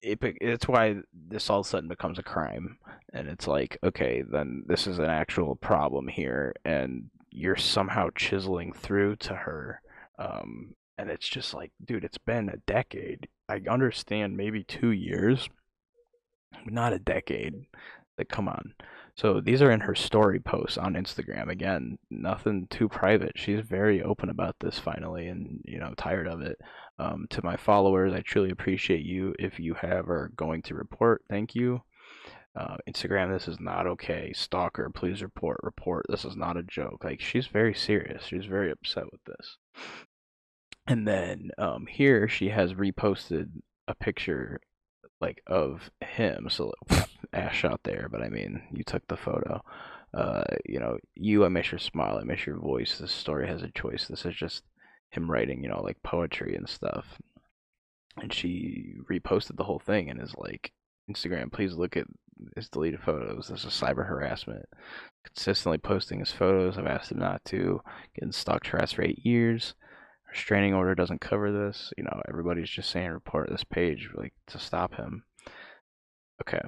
[0.01, 2.77] it, it's why this all of a sudden becomes a crime,
[3.13, 8.73] and it's like, okay, then this is an actual problem here, and you're somehow chiseling
[8.73, 9.81] through to her,
[10.19, 13.29] um, and it's just like, dude, it's been a decade.
[13.49, 15.49] I understand maybe two years
[16.65, 17.65] not a decade.
[18.17, 18.73] Like, come on.
[19.15, 21.49] So these are in her story posts on Instagram.
[21.49, 23.31] Again, nothing too private.
[23.35, 26.59] She's very open about this finally, and you know, tired of it.
[26.99, 29.33] Um, to my followers, I truly appreciate you.
[29.39, 31.81] If you have or going to report, thank you.
[32.55, 34.33] Uh, Instagram, this is not okay.
[34.33, 35.57] Stalker, please report.
[35.61, 36.05] Report.
[36.09, 37.03] This is not a joke.
[37.03, 38.23] Like she's very serious.
[38.25, 39.57] She's very upset with this.
[40.87, 43.49] And then um, here she has reposted
[43.87, 44.59] a picture
[45.21, 46.47] like of him.
[46.49, 49.61] So ash ass shot there, but I mean, you took the photo.
[50.13, 51.45] Uh, you know, you.
[51.45, 52.17] I miss your smile.
[52.21, 52.97] I miss your voice.
[52.97, 54.07] This story has a choice.
[54.07, 54.63] This is just
[55.11, 57.17] him writing, you know, like poetry and stuff.
[58.17, 60.71] And she reposted the whole thing and is like,
[61.09, 62.07] Instagram, please look at
[62.55, 63.47] his deleted photos.
[63.47, 64.65] This is cyber harassment.
[65.23, 66.77] Consistently posting his photos.
[66.77, 67.81] I've asked him not to.
[68.15, 69.75] Getting stalked for us for eight years
[70.29, 71.91] restraining order doesn't cover this.
[71.97, 75.23] You know, everybody's just saying report this page like to stop him.
[76.41, 76.61] Okay.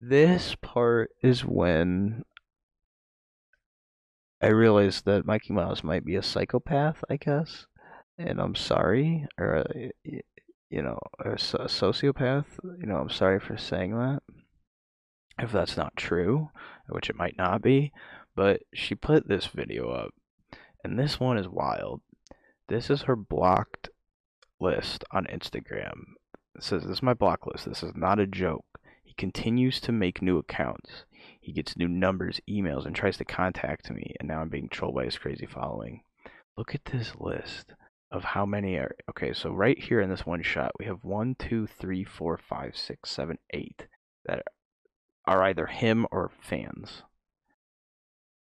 [0.00, 2.24] This part is when
[4.40, 7.66] I realized that Mikey Mouse might be a psychopath, I guess.
[8.16, 9.64] And I'm sorry, or uh,
[10.04, 12.46] you know, a sociopath.
[12.80, 14.20] You know, I'm sorry for saying that.
[15.40, 16.48] If that's not true,
[16.88, 17.92] which it might not be,
[18.34, 20.10] but she put this video up,
[20.82, 22.00] and this one is wild
[22.68, 23.88] this is her blocked
[24.60, 26.00] list on Instagram.
[26.54, 27.64] It says, This is my block list.
[27.64, 28.66] This is not a joke.
[29.02, 31.04] He continues to make new accounts.
[31.40, 34.96] He gets new numbers, emails, and tries to contact me, and now I'm being trolled
[34.96, 36.02] by his crazy following.
[36.58, 37.72] Look at this list
[38.12, 38.94] of how many are.
[39.08, 42.76] Okay, so right here in this one shot, we have one, two, three, four, five,
[42.76, 43.86] six, seven, eight
[44.26, 44.42] that
[45.26, 47.02] are either him or fans.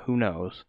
[0.00, 0.64] who knows,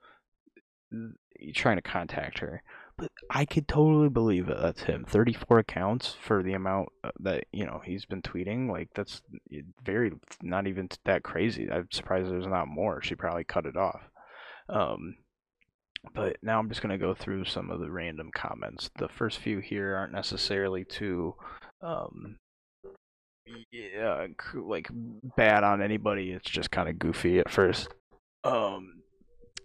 [1.55, 2.61] trying to contact her.
[2.97, 5.03] But I could totally believe that that's him.
[5.07, 8.69] 34 accounts for the amount uh, that, you know, he's been tweeting.
[8.69, 9.21] Like, that's
[9.83, 10.11] very,
[10.43, 11.67] not even that crazy.
[11.71, 13.01] I'm surprised there's not more.
[13.01, 14.01] She probably cut it off.
[14.69, 15.15] Um,
[16.13, 18.91] but now I'm just going to go through some of the random comments.
[18.99, 21.33] The first few here aren't necessarily too,
[21.81, 22.37] um,
[23.71, 24.87] yeah, like
[25.35, 26.31] bad on anybody.
[26.31, 27.87] It's just kind of goofy at first.
[28.43, 29.02] Um,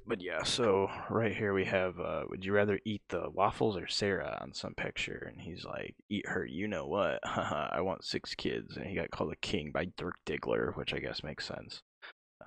[0.09, 3.87] but yeah, so right here we have uh, would you rather eat the waffles or
[3.87, 5.29] Sarah on some picture?
[5.31, 7.21] And he's like, eat her, you know what?
[7.25, 8.77] I want six kids.
[8.79, 11.83] And he got called a king by Dirk Diggler, which I guess makes sense.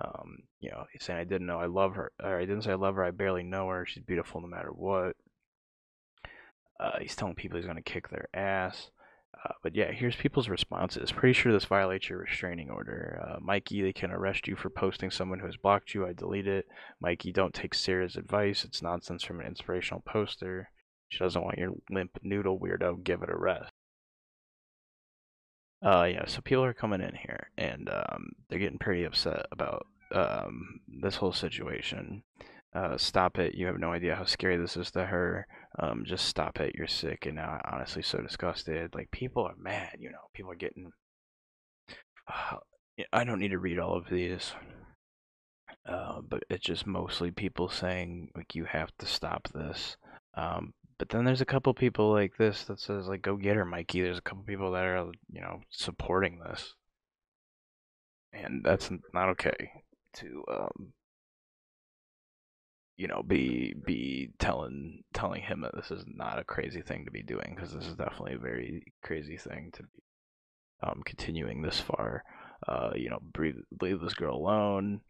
[0.00, 2.72] Um, you know, he's saying, I didn't know I love her, or I didn't say
[2.72, 3.86] I love her, I barely know her.
[3.86, 5.14] She's beautiful no matter what.
[6.80, 8.90] Uh, he's telling people he's going to kick their ass.
[9.34, 11.10] Uh, but yeah, here's people's responses.
[11.12, 13.20] Pretty sure this violates your restraining order.
[13.26, 16.06] Uh, Mikey, they can arrest you for posting someone who has blocked you.
[16.06, 16.66] I delete it.
[17.00, 18.64] Mikey, don't take Sarah's advice.
[18.64, 20.70] It's nonsense from an inspirational poster.
[21.08, 23.02] She doesn't want your limp noodle weirdo.
[23.04, 23.70] Give it a rest.
[25.84, 29.86] Uh, yeah, so people are coming in here and um, they're getting pretty upset about
[30.14, 32.22] um, this whole situation.
[32.74, 33.54] Uh, stop it.
[33.56, 35.46] You have no idea how scary this is to her
[35.78, 36.74] um, just stop it.
[36.74, 38.94] You're sick, and I, honestly so disgusted.
[38.94, 40.28] Like people are mad, you know.
[40.34, 40.92] People are getting.
[42.28, 42.56] Uh,
[43.10, 44.52] I don't need to read all of these,
[45.88, 49.96] uh, but it's just mostly people saying like you have to stop this.
[50.34, 53.64] Um, but then there's a couple people like this that says like go get her,
[53.64, 54.02] Mikey.
[54.02, 56.74] There's a couple people that are you know supporting this,
[58.34, 59.56] and that's not okay
[60.16, 60.92] to um,
[63.02, 67.10] you know be be telling telling him that this is not a crazy thing to
[67.10, 69.88] be doing because this is definitely a very crazy thing to be
[70.84, 72.22] um, continuing this far.
[72.66, 75.00] Uh, you know, breathe, leave this girl alone.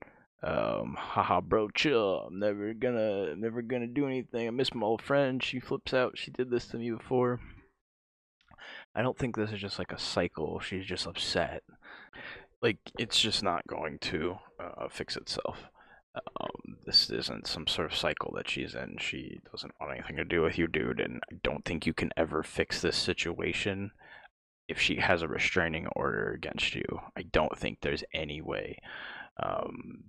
[0.43, 2.29] Um, haha, bro, chill.
[2.29, 4.47] I'm never gonna, never gonna do anything.
[4.49, 5.43] I miss my old friend.
[5.43, 6.17] She flips out.
[6.19, 7.41] She did this to me before.
[8.95, 10.61] I don't think this is just like a cycle.
[10.61, 11.63] She's just upset.
[12.63, 15.67] Like it's just not going to uh, fix itself.
[16.15, 18.97] Um, this isn't some sort of cycle that she's in.
[18.99, 22.11] She doesn't want anything to do with you, dude, and I don't think you can
[22.17, 23.93] ever fix this situation
[24.69, 26.83] if she has a restraining order against you.
[27.17, 28.79] I don't think there's any way.
[29.43, 30.05] Um,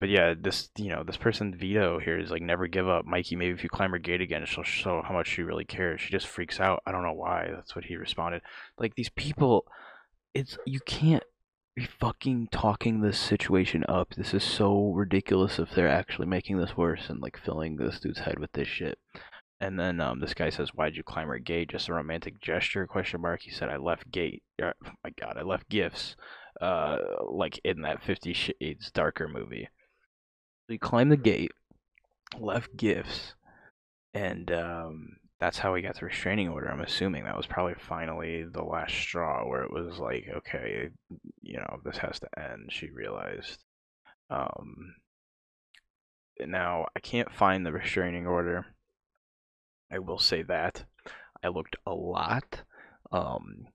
[0.00, 3.36] but yeah, this you know this person Vito here is like never give up, Mikey.
[3.36, 6.00] Maybe if you climb her gate again, she'll show how much she really cares.
[6.00, 6.82] She just freaks out.
[6.86, 7.48] I don't know why.
[7.54, 8.42] That's what he responded.
[8.78, 9.64] Like these people,
[10.34, 11.22] it's you can't
[12.00, 14.14] fucking talking this situation up.
[14.14, 18.20] This is so ridiculous if they're actually making this worse and like filling this dude's
[18.20, 18.98] head with this shit.
[19.60, 21.70] And then um, this guy says, "Why'd you climb her gate?
[21.70, 23.42] Just a romantic gesture?" Question mark.
[23.42, 24.42] He said, "I left gate.
[24.62, 24.72] Oh,
[25.02, 26.16] my God, I left gifts,
[26.60, 26.98] uh,
[27.28, 29.68] like in that Fifty Shades Darker movie."
[30.66, 31.52] So he climbed the gate,
[32.38, 33.34] left gifts,
[34.12, 36.68] and um, that's how he got the restraining order.
[36.70, 40.88] I'm assuming that was probably finally the last straw where it was like, okay,
[41.42, 42.70] you know, this has to end.
[42.70, 43.62] She realized.
[44.30, 44.94] Um,
[46.40, 48.64] now I can't find the restraining order.
[49.92, 50.86] I will say that
[51.42, 52.62] I looked a lot.
[53.12, 53.66] Um,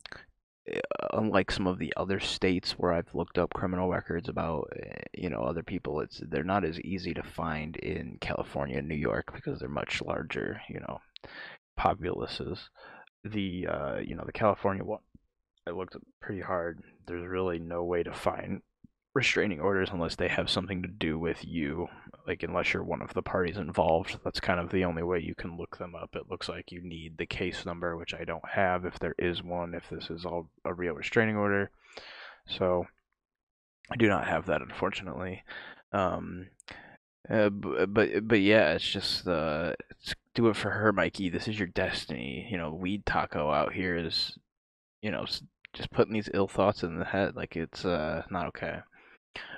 [0.67, 0.79] eh,
[1.13, 5.29] unlike some of the other states where I've looked up criminal records about eh, you
[5.29, 9.31] know other people, it's they're not as easy to find in California and New York
[9.35, 10.97] because they're much larger, you know,
[11.79, 12.59] populaces.
[13.23, 14.99] The uh, you know the California one,
[15.65, 16.81] I looked pretty hard.
[17.07, 18.61] There's really no way to find
[19.15, 21.87] restraining orders unless they have something to do with you.
[22.27, 25.35] Like unless you're one of the parties involved, that's kind of the only way you
[25.35, 26.11] can look them up.
[26.15, 29.41] It looks like you need the case number, which I don't have if there is
[29.43, 29.73] one.
[29.73, 31.71] If this is all a real restraining order,
[32.47, 32.85] so
[33.91, 35.43] I do not have that unfortunately.
[35.91, 36.47] Um,
[37.29, 41.29] uh, but but yeah, it's just uh, it's do it for her, Mikey.
[41.29, 42.47] This is your destiny.
[42.49, 44.37] You know, weed taco out here is,
[45.01, 45.25] you know,
[45.73, 47.35] just putting these ill thoughts in the head.
[47.35, 48.79] Like it's uh, not okay.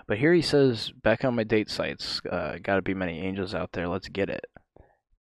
[0.08, 3.72] But here he says, back on my date sites, uh, gotta be many angels out
[3.74, 3.88] there.
[3.88, 4.46] Let's get it.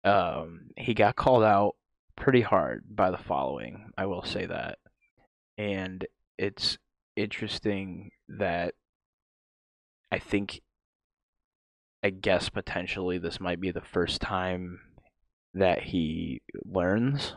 [0.05, 1.75] Um, he got called out
[2.17, 3.91] pretty hard by the following.
[3.99, 4.79] I will say that,
[5.59, 6.07] and
[6.39, 6.79] it's
[7.17, 8.73] interesting that
[10.11, 10.63] I think,
[12.03, 14.81] I guess potentially this might be the first time
[15.55, 17.35] that he learns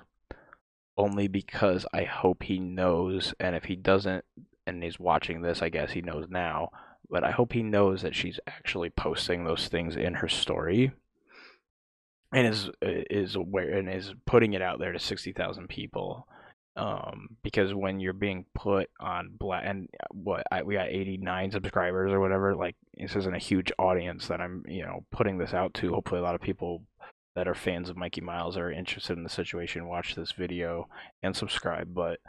[0.98, 4.26] only because I hope he knows and if he doesn't
[4.66, 6.70] and he's watching this, I guess he knows now,
[7.10, 10.92] but I hope he knows that she's actually posting those things in her story
[12.32, 16.28] and is uh, is aware and is putting it out there to 60,000 people
[16.76, 21.52] um because when you're being put on black and uh, what I, we got 89
[21.52, 25.54] subscribers or whatever like this isn't a huge audience that i'm you know putting this
[25.54, 26.82] out to hopefully a lot of people
[27.36, 30.88] that are fans of Mikey Miles are interested in the situation, watch this video
[31.22, 31.94] and subscribe.
[31.94, 32.20] But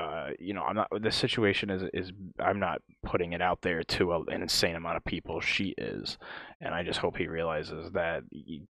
[0.00, 0.88] uh, you know, I'm not.
[1.02, 2.12] This situation is is
[2.42, 5.42] I'm not putting it out there to a, an insane amount of people.
[5.42, 6.16] She is,
[6.62, 8.22] and I just hope he realizes that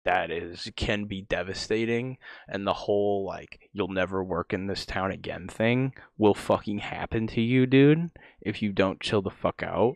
[0.05, 2.17] that is can be devastating.
[2.49, 7.29] And the whole like you'll never work in this town again thing will fucking happen
[7.29, 8.11] to you, dude,
[8.41, 9.95] if you don't chill the fuck out.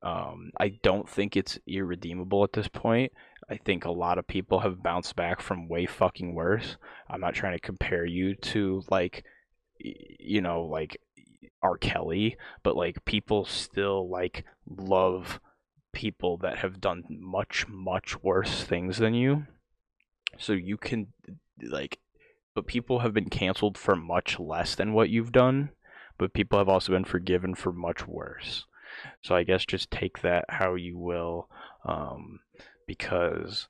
[0.00, 3.10] Um, I don't think it's irredeemable at this point.
[3.50, 6.76] I think a lot of people have bounced back from way fucking worse.
[7.08, 9.24] I'm not trying to compare you to like
[9.78, 11.00] you know like
[11.62, 11.78] R.
[11.78, 15.40] Kelly, but like people still like love
[15.92, 19.46] people that have done much much worse things than you.
[20.38, 21.08] So you can
[21.62, 21.98] like
[22.54, 25.70] but people have been canceled for much less than what you've done,
[26.18, 28.66] but people have also been forgiven for much worse.
[29.22, 31.48] So I guess just take that how you will.
[31.86, 32.40] Um,
[32.88, 33.68] because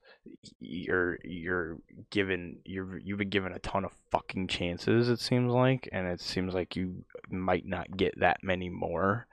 [0.61, 1.77] you're you're
[2.11, 6.07] given you have you've been given a ton of fucking chances it seems like and
[6.07, 9.27] it seems like you might not get that many more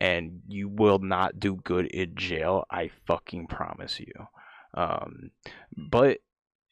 [0.00, 4.12] and you will not do good in jail i fucking promise you
[4.74, 5.30] um,
[5.76, 6.18] but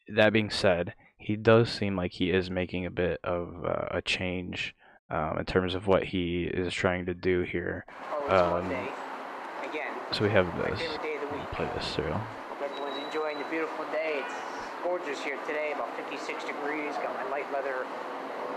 [0.09, 4.03] that being said he does seem like he is making a bit of uh, a
[4.03, 4.75] change
[5.11, 7.85] um, in terms of what he is trying to do here
[8.29, 8.75] oh, um,
[10.13, 10.81] so we have this
[11.53, 12.15] play this through
[13.55, 14.19] beautiful day.
[14.19, 14.35] It's
[14.83, 16.91] gorgeous here today, about 56 degrees.
[16.99, 17.87] Got my light leather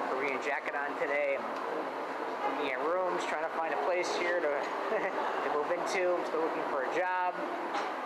[0.09, 1.37] Korean jacket on today.
[1.37, 4.49] I'm looking at rooms, trying to find a place here to,
[5.45, 6.17] to move into.
[6.17, 7.37] I'm still looking for a job.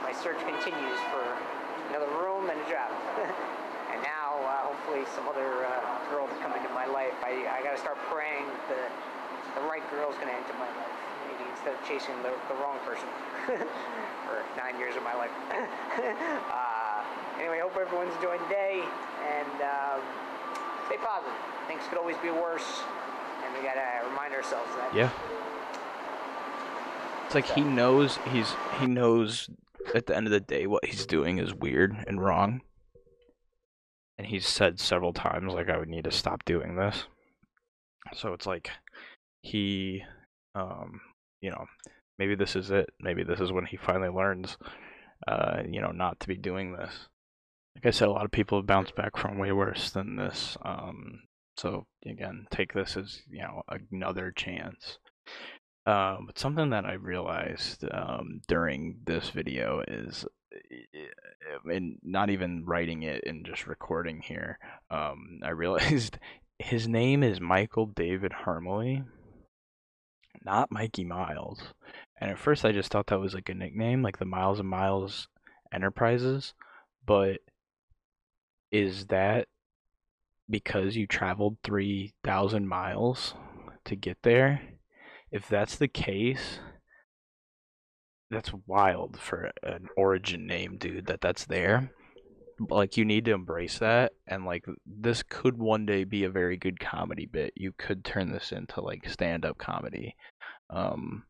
[0.03, 1.23] My search continues for
[1.95, 2.91] another room and a job.
[3.95, 5.72] and now, uh, hopefully, some other uh,
[6.11, 7.15] girl to come into my life.
[7.23, 8.91] I, I got to start praying that
[9.55, 10.91] the right girl's going to enter my life
[11.55, 13.07] instead of chasing the, the wrong person
[14.27, 15.31] for nine years of my life.
[16.51, 16.70] uh,
[17.41, 18.84] Anyway, hope everyone's doing day
[19.27, 19.99] and um,
[20.85, 21.34] stay positive.
[21.68, 22.84] Things could always be worse,
[23.43, 24.93] and we gotta remind ourselves that.
[24.93, 25.09] Yeah.
[27.26, 27.55] It's like so.
[27.55, 29.49] he knows he's he knows
[29.95, 32.61] at the end of the day what he's doing is weird and wrong.
[34.19, 37.05] And he's said several times like I would need to stop doing this.
[38.13, 38.69] So it's like
[39.41, 40.03] he
[40.53, 41.01] um
[41.41, 41.65] you know,
[42.19, 42.91] maybe this is it.
[42.99, 44.57] Maybe this is when he finally learns
[45.27, 47.07] uh, you know, not to be doing this
[47.76, 50.57] like I said, a lot of people have bounced back from way worse than this.
[50.64, 51.23] Um,
[51.57, 54.99] so again, take this as you know another chance.
[55.85, 60.26] Uh, but something that I realized um, during this video is,
[61.72, 64.60] in not even writing it and just recording here,
[64.91, 66.18] um, I realized
[66.60, 69.03] his name is Michael David Harmley,
[70.45, 71.60] not Mikey Miles.
[72.19, 74.69] And at first, I just thought that was like a nickname, like the Miles and
[74.69, 75.27] Miles
[75.73, 76.53] Enterprises,
[77.03, 77.38] but
[78.72, 79.48] is that
[80.49, 83.35] because you traveled 3,000 miles
[83.85, 84.61] to get there?
[85.31, 86.60] If that's the case,
[88.30, 91.91] that's wild for an origin name, dude, that that's there.
[92.69, 96.57] like you need to embrace that and like this could one day be a very
[96.57, 97.52] good comedy bit.
[97.56, 100.15] You could turn this into like stand-up comedy.
[100.69, 101.23] Um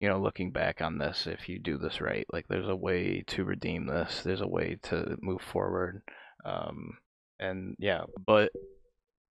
[0.00, 3.24] you know, looking back on this if you do this right, like there's a way
[3.28, 4.22] to redeem this.
[4.22, 6.02] There's a way to move forward.
[6.44, 6.98] Um,
[7.38, 8.50] and yeah, but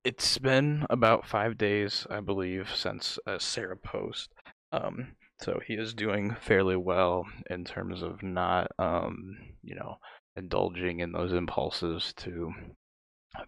[0.03, 4.31] it's been about five days, I believe, since uh, Sarah post.
[4.71, 9.97] Um, so he is doing fairly well in terms of not, um, you know,
[10.35, 12.51] indulging in those impulses to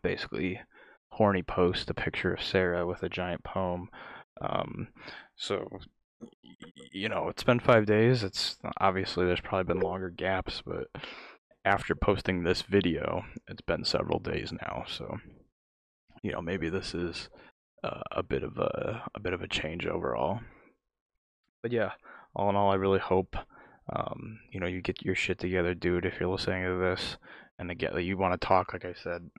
[0.03, 0.59] basically
[1.11, 3.89] horny post a picture of Sarah with a giant poem.
[4.41, 4.89] Um,
[5.35, 5.67] so,
[6.91, 8.23] you know, it's been five days.
[8.23, 10.87] It's obviously there's probably been longer gaps, but
[11.65, 15.17] after posting this video, it's been several days now, so
[16.23, 17.29] you know maybe this is
[17.81, 20.39] uh, a bit of a a bit of a change overall.
[21.61, 21.91] But yeah,
[22.35, 23.35] all in all, I really hope
[23.93, 26.05] um, you know you get your shit together, dude.
[26.05, 27.17] If you're listening to this,
[27.57, 29.29] and again, you want to talk, like I said,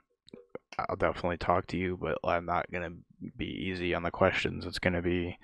[0.79, 2.91] I'll definitely talk to you, but I'm not gonna
[3.37, 4.67] be easy on the questions.
[4.67, 5.39] It's gonna be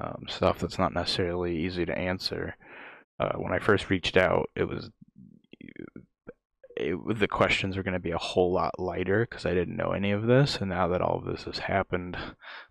[0.00, 2.56] um, stuff that's not necessarily easy to answer.
[3.20, 4.90] Uh, when I first reached out, it was
[6.76, 9.92] it, the questions were going to be a whole lot lighter because I didn't know
[9.92, 10.56] any of this.
[10.56, 12.16] And now that all of this has happened,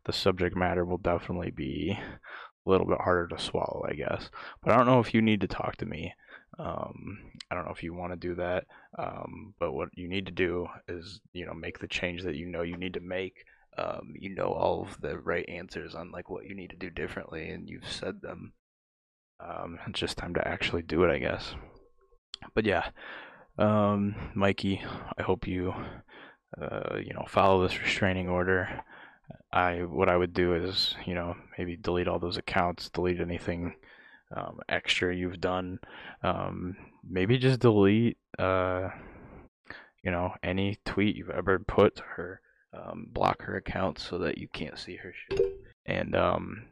[0.05, 4.29] the subject matter will definitely be a little bit harder to swallow, I guess.
[4.61, 6.13] But I don't know if you need to talk to me.
[6.59, 7.17] Um,
[7.49, 8.65] I don't know if you want to do that.
[8.97, 12.45] Um, but what you need to do is, you know, make the change that you
[12.47, 13.33] know you need to make.
[13.75, 16.89] Um, you know all of the right answers on like what you need to do
[16.91, 18.53] differently, and you've said them.
[19.39, 21.55] Um, it's just time to actually do it, I guess.
[22.53, 22.89] But yeah,
[23.57, 24.81] um, Mikey,
[25.17, 25.73] I hope you,
[26.59, 28.83] uh, you know, follow this restraining order.
[29.51, 33.75] I what I would do is, you know, maybe delete all those accounts, delete anything
[34.35, 35.79] um, extra you've done.
[36.23, 36.75] Um,
[37.07, 38.89] maybe just delete, uh,
[40.03, 42.41] you know, any tweet you've ever put to her.
[42.75, 45.39] Um, block her account so that you can't see her shit.
[45.85, 46.63] And um,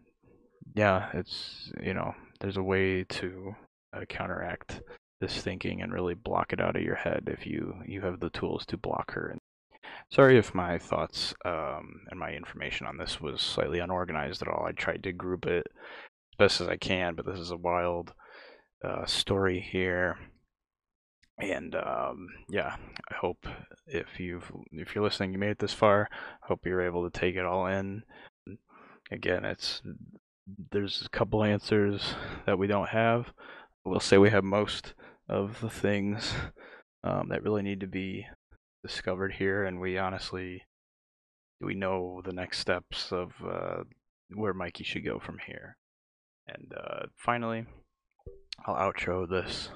[0.74, 3.54] yeah, it's you know, there's a way to
[3.96, 4.82] uh, counteract
[5.22, 8.32] this thinking and really block it out of your head if you you have the
[8.32, 9.30] tools to block her.
[9.30, 9.40] And
[10.12, 14.66] sorry if my thoughts um, and my information on this was slightly unorganized at all.
[14.66, 18.14] I tried to group it as best as I can, but this is a wild
[18.84, 20.18] uh, story here.
[21.38, 22.76] And um, yeah,
[23.10, 23.48] I hope
[23.86, 26.10] if you've if you're listening, you made it this far.
[26.44, 28.04] I hope you're able to take it all in.
[29.12, 29.82] Again, it's
[30.72, 32.16] there's a couple answers
[32.48, 33.34] that we don't have.
[33.86, 34.96] We'll say we have most
[35.32, 36.34] of the things
[37.06, 38.26] um, that really need to be
[38.86, 40.62] discovered here, and we honestly
[41.62, 43.84] we know the next steps of uh,
[44.36, 45.78] where Mikey should go from here.
[46.48, 47.66] And uh, finally,
[48.66, 49.70] I'll outro this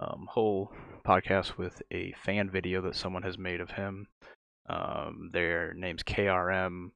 [0.00, 0.72] um, whole
[1.06, 4.06] podcast with a fan video that someone has made of him.
[4.70, 6.90] Um, their name's KRM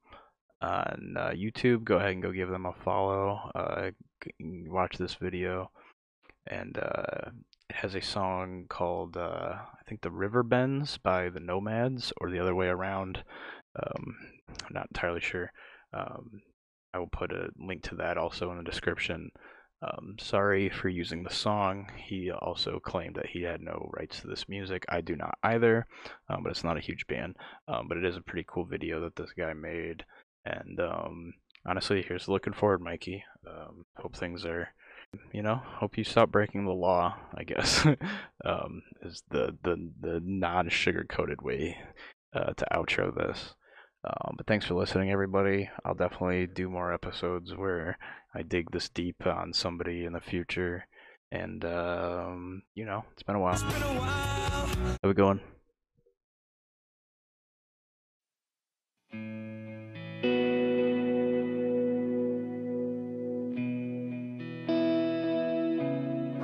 [0.63, 1.83] on uh, YouTube.
[1.85, 3.51] Go ahead and go give them a follow.
[3.55, 3.91] Uh,
[4.67, 5.71] watch this video,
[6.47, 7.31] and uh,
[7.73, 12.39] has a song called uh, I think "The River Bends" by the Nomads, or the
[12.41, 13.25] other way around.
[13.79, 14.17] Um,
[14.49, 15.53] I'm not entirely sure.
[15.93, 16.41] Um,
[16.95, 19.31] I will put a link to that also in the description.
[19.83, 21.89] Um, sorry for using the song.
[21.97, 24.85] He also claimed that he had no rights to this music.
[24.89, 25.87] I do not either,
[26.29, 27.35] um, but it's not a huge ban.
[27.69, 30.05] Um, but it is a pretty cool video that this guy made.
[30.45, 31.35] And um,
[31.67, 33.23] honestly, here's looking forward, Mikey.
[33.47, 34.69] Um, hope things are
[35.33, 37.17] you know, hope you stop breaking the law.
[37.37, 37.87] I guess
[38.45, 41.77] um, is the the the non sugar coated way
[42.35, 43.55] uh, to outro this.
[44.05, 45.69] Um, but thanks for listening, everybody.
[45.85, 47.99] I'll definitely do more episodes where
[48.35, 50.87] I dig this deep on somebody in the future.
[51.33, 53.59] And um, you know, it's been a while.
[53.59, 54.67] Been a while.
[54.67, 55.41] How we going?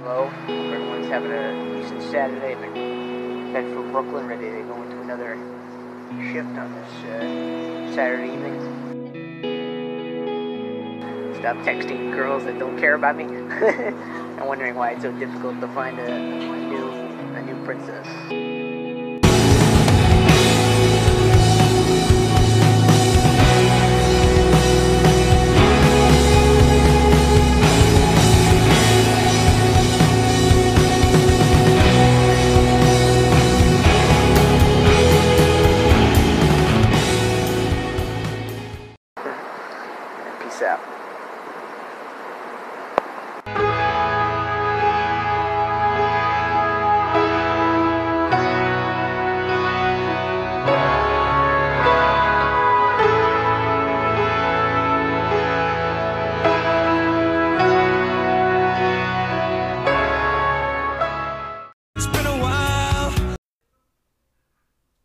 [0.04, 0.28] low.
[0.48, 2.54] Everyone's having a decent Saturday.
[2.54, 5.34] They're headed for Brooklyn, ready to go into another
[6.30, 8.60] shift on this uh, Saturday evening.
[11.40, 13.24] Stop texting girls that don't care about me.
[13.24, 18.53] I'm wondering why it's so difficult to find a, a new a new princess.